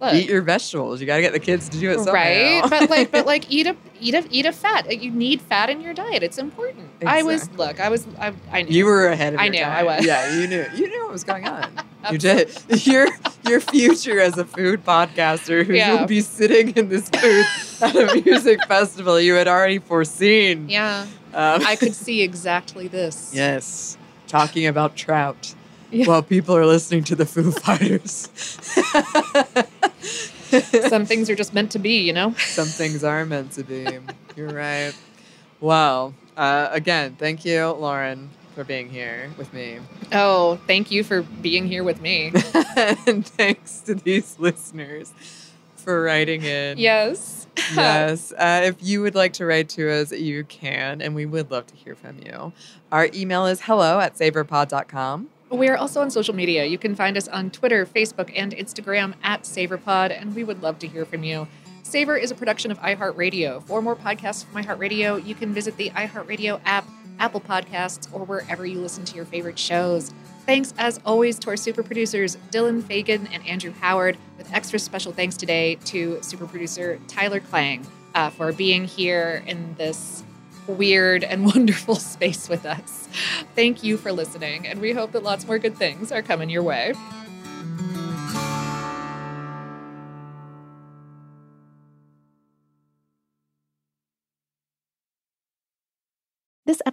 Look, 0.00 0.14
eat 0.14 0.28
your 0.28 0.42
vegetables. 0.42 1.00
You 1.00 1.06
got 1.06 1.16
to 1.16 1.22
get 1.22 1.32
the 1.32 1.40
kids 1.40 1.68
to 1.70 1.78
do 1.78 1.90
it 1.90 1.98
somehow. 1.98 2.12
right? 2.12 2.62
but 2.70 2.88
like, 2.90 3.10
but 3.10 3.26
like, 3.26 3.50
eat 3.50 3.66
a 3.66 3.76
eat 4.00 4.14
a 4.14 4.24
eat 4.30 4.46
a 4.46 4.52
fat. 4.52 5.02
You 5.02 5.10
need 5.10 5.40
fat 5.40 5.70
in 5.70 5.80
your 5.80 5.92
diet. 5.92 6.22
It's 6.22 6.38
important. 6.38 6.88
I 7.04 7.22
was 7.24 7.50
look. 7.52 7.80
I 7.80 7.88
was. 7.88 8.06
I, 8.18 8.32
I 8.52 8.62
knew. 8.62 8.76
You 8.76 8.84
were 8.84 9.08
ahead 9.08 9.34
of 9.34 9.40
I 9.40 9.48
knew, 9.48 9.60
I 9.62 9.82
was. 9.82 10.04
Yeah, 10.06 10.34
you 10.36 10.46
knew. 10.46 10.66
You 10.74 10.88
knew 10.88 11.02
what 11.04 11.12
was 11.12 11.24
going 11.24 11.48
on. 11.48 11.68
you 12.12 12.18
did. 12.18 12.50
Your 12.86 13.08
your 13.44 13.60
future 13.60 14.20
as 14.20 14.38
a 14.38 14.44
food 14.44 14.84
podcaster 14.84 15.64
who 15.64 15.74
Yeah. 15.74 15.98
will 16.00 16.06
be 16.06 16.20
sitting 16.20 16.76
in 16.76 16.88
this 16.90 17.08
booth 17.10 17.46
at 17.80 17.94
a 17.96 18.22
music 18.24 18.64
festival, 18.68 19.20
you 19.20 19.34
had 19.34 19.48
already 19.48 19.78
foreseen. 19.78 20.68
Yeah, 20.68 21.02
Um, 21.34 21.62
I 21.66 21.76
could 21.76 21.94
see 21.94 22.22
exactly 22.22 22.88
this. 22.88 23.30
yes, 23.34 23.96
talking 24.26 24.66
about 24.66 24.96
trout 24.96 25.54
Yeah. 25.90 26.06
while 26.06 26.22
people 26.22 26.56
are 26.56 26.66
listening 26.66 27.04
to 27.04 27.16
the 27.16 27.26
Foo 27.26 27.50
Fighters. 27.64 28.28
Some 30.88 31.04
things 31.04 31.28
are 31.28 31.34
just 31.34 31.52
meant 31.52 31.70
to 31.72 31.78
be, 31.78 31.98
you 32.00 32.12
know. 32.12 32.32
Some 32.34 32.68
things 32.68 33.04
are 33.04 33.24
meant 33.26 33.52
to 33.52 33.62
be. 33.64 33.98
You're 34.36 34.48
right. 34.52 34.94
Well, 35.60 36.14
uh, 36.36 36.68
again, 36.70 37.16
thank 37.18 37.44
you, 37.44 37.66
Lauren, 37.66 38.30
for 38.54 38.64
being 38.64 38.88
here 38.88 39.30
with 39.36 39.52
me. 39.52 39.78
Oh, 40.12 40.58
thank 40.66 40.90
you 40.90 41.04
for 41.04 41.22
being 41.22 41.66
here 41.66 41.84
with 41.84 42.00
me. 42.00 42.32
and 43.06 43.26
thanks 43.26 43.80
to 43.80 43.94
these 43.94 44.36
listeners 44.38 45.12
for 45.78 46.02
writing 46.02 46.42
in. 46.42 46.78
yes. 46.78 47.46
Yes. 47.74 48.32
Uh, 48.32 48.62
if 48.64 48.76
you 48.80 49.02
would 49.02 49.14
like 49.16 49.32
to 49.34 49.44
write 49.44 49.68
to 49.70 49.90
us, 49.90 50.12
you 50.12 50.44
can, 50.44 51.02
and 51.02 51.14
we 51.14 51.26
would 51.26 51.50
love 51.50 51.66
to 51.66 51.74
hear 51.74 51.94
from 51.96 52.18
you. 52.24 52.52
Our 52.92 53.08
email 53.12 53.46
is 53.46 53.60
hello 53.62 53.98
at 54.00 54.14
savorpod.com. 54.14 55.28
We 55.50 55.68
are 55.68 55.76
also 55.76 56.00
on 56.00 56.10
social 56.10 56.34
media. 56.34 56.64
You 56.66 56.78
can 56.78 56.94
find 56.94 57.16
us 57.16 57.26
on 57.26 57.50
Twitter, 57.50 57.84
Facebook, 57.84 58.32
and 58.36 58.54
Instagram 58.54 59.14
at 59.22 59.42
SavorPod, 59.42 60.18
and 60.18 60.34
we 60.34 60.44
would 60.44 60.62
love 60.62 60.78
to 60.80 60.86
hear 60.86 61.04
from 61.04 61.24
you. 61.24 61.48
Savor 61.82 62.16
is 62.16 62.30
a 62.30 62.34
production 62.34 62.70
of 62.70 62.78
iHeartRadio. 62.80 63.62
For 63.66 63.82
more 63.82 63.96
podcasts 63.96 64.44
from 64.44 64.62
iHeartRadio, 64.62 65.26
you 65.26 65.34
can 65.34 65.52
visit 65.52 65.76
the 65.76 65.90
iHeartRadio 65.90 66.60
app, 66.64 66.86
Apple 67.18 67.40
Podcasts, 67.40 68.12
or 68.12 68.24
wherever 68.24 68.64
you 68.66 68.78
listen 68.80 69.04
to 69.06 69.16
your 69.16 69.24
favorite 69.24 69.58
shows. 69.58 70.12
Thanks, 70.48 70.72
as 70.78 70.98
always, 71.04 71.38
to 71.40 71.50
our 71.50 71.58
super 71.58 71.82
producers, 71.82 72.38
Dylan 72.50 72.82
Fagan 72.82 73.26
and 73.34 73.46
Andrew 73.46 73.70
Howard, 73.70 74.16
with 74.38 74.50
extra 74.50 74.78
special 74.78 75.12
thanks 75.12 75.36
today 75.36 75.74
to 75.84 76.22
super 76.22 76.46
producer 76.46 76.98
Tyler 77.06 77.38
Klang 77.38 77.86
uh, 78.14 78.30
for 78.30 78.50
being 78.54 78.86
here 78.86 79.42
in 79.46 79.74
this 79.74 80.24
weird 80.66 81.22
and 81.22 81.44
wonderful 81.54 81.96
space 81.96 82.48
with 82.48 82.64
us. 82.64 83.10
Thank 83.54 83.84
you 83.84 83.98
for 83.98 84.10
listening, 84.10 84.66
and 84.66 84.80
we 84.80 84.92
hope 84.92 85.12
that 85.12 85.22
lots 85.22 85.46
more 85.46 85.58
good 85.58 85.76
things 85.76 86.10
are 86.10 86.22
coming 86.22 86.48
your 86.48 86.62
way. 86.62 86.94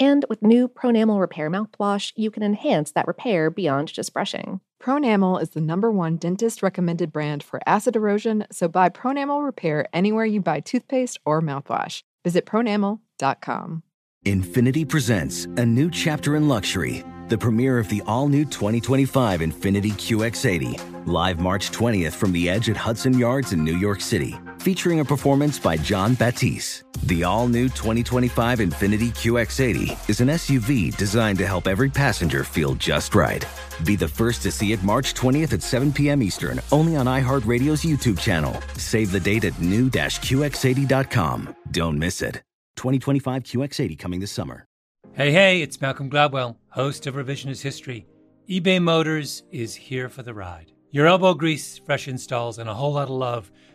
And 0.00 0.24
with 0.30 0.42
new 0.42 0.66
Pronamel 0.66 1.20
Repair 1.20 1.50
mouthwash, 1.50 2.12
you 2.16 2.30
can 2.30 2.42
enhance 2.42 2.90
that 2.92 3.06
repair 3.06 3.50
beyond 3.50 3.92
just 3.92 4.14
brushing. 4.14 4.60
Pronamel 4.82 5.40
is 5.42 5.50
the 5.50 5.60
number 5.60 5.92
one 5.92 6.16
dentist 6.16 6.62
recommended 6.62 7.12
brand 7.12 7.42
for 7.42 7.60
acid 7.66 7.96
erosion, 7.96 8.46
so 8.50 8.66
buy 8.66 8.88
Pronamel 8.88 9.44
Repair 9.44 9.86
anywhere 9.92 10.24
you 10.24 10.40
buy 10.40 10.60
toothpaste 10.60 11.18
or 11.26 11.42
mouthwash. 11.42 12.02
Visit 12.24 12.46
pronamel.com. 12.46 13.82
Infiniti 14.26 14.88
presents 14.88 15.44
a 15.56 15.66
new 15.66 15.90
chapter 15.90 16.36
in 16.36 16.48
luxury, 16.48 17.04
the 17.28 17.38
premiere 17.38 17.78
of 17.78 17.88
the 17.90 18.02
all 18.06 18.28
new 18.28 18.44
2025 18.46 19.40
Infiniti 19.40 19.92
QX80, 19.92 21.06
live 21.06 21.40
March 21.40 21.70
20th 21.70 22.12
from 22.12 22.32
the 22.32 22.48
edge 22.48 22.70
at 22.70 22.76
Hudson 22.76 23.18
Yards 23.18 23.52
in 23.52 23.64
New 23.64 23.76
York 23.76 24.00
City, 24.00 24.38
featuring 24.60 25.00
a 25.00 25.04
performance 25.04 25.58
by 25.58 25.76
Jon 25.76 26.14
Batiste. 26.14 26.84
The 27.04 27.24
all 27.24 27.48
new 27.48 27.64
2025 27.68 28.58
Infiniti 28.58 29.08
QX80 29.08 30.10
is 30.10 30.20
an 30.20 30.28
SUV 30.28 30.96
designed 30.96 31.38
to 31.38 31.46
help 31.46 31.66
every 31.66 31.90
passenger 31.90 32.44
feel 32.44 32.74
just 32.74 33.14
right. 33.14 33.44
Be 33.84 33.96
the 33.96 34.06
first 34.08 34.42
to 34.42 34.52
see 34.52 34.72
it 34.72 34.82
March 34.82 35.14
20th 35.14 35.54
at 35.54 35.62
7 35.62 35.92
p.m. 35.92 36.22
Eastern, 36.22 36.60
only 36.70 36.96
on 36.96 37.06
iHeartRadio's 37.06 37.82
YouTube 37.82 38.20
channel. 38.20 38.54
Save 38.76 39.12
the 39.12 39.20
date 39.20 39.44
at 39.44 39.58
new-QX80.com. 39.60 41.56
Don't 41.70 41.98
miss 41.98 42.20
it. 42.22 42.42
2025 42.76 43.42
QX80 43.42 43.98
coming 43.98 44.20
this 44.20 44.32
summer. 44.32 44.66
Hey, 45.12 45.32
hey, 45.32 45.60
it's 45.62 45.80
Malcolm 45.80 46.08
Gladwell, 46.08 46.56
host 46.68 47.06
of 47.06 47.14
Revisionist 47.14 47.62
History. 47.62 48.06
eBay 48.48 48.80
Motors 48.80 49.42
is 49.50 49.74
here 49.74 50.08
for 50.08 50.22
the 50.22 50.32
ride. 50.32 50.72
Your 50.92 51.06
elbow 51.06 51.34
grease, 51.34 51.78
fresh 51.78 52.08
installs, 52.08 52.58
and 52.58 52.68
a 52.68 52.74
whole 52.74 52.92
lot 52.92 53.04
of 53.04 53.10
love 53.10 53.50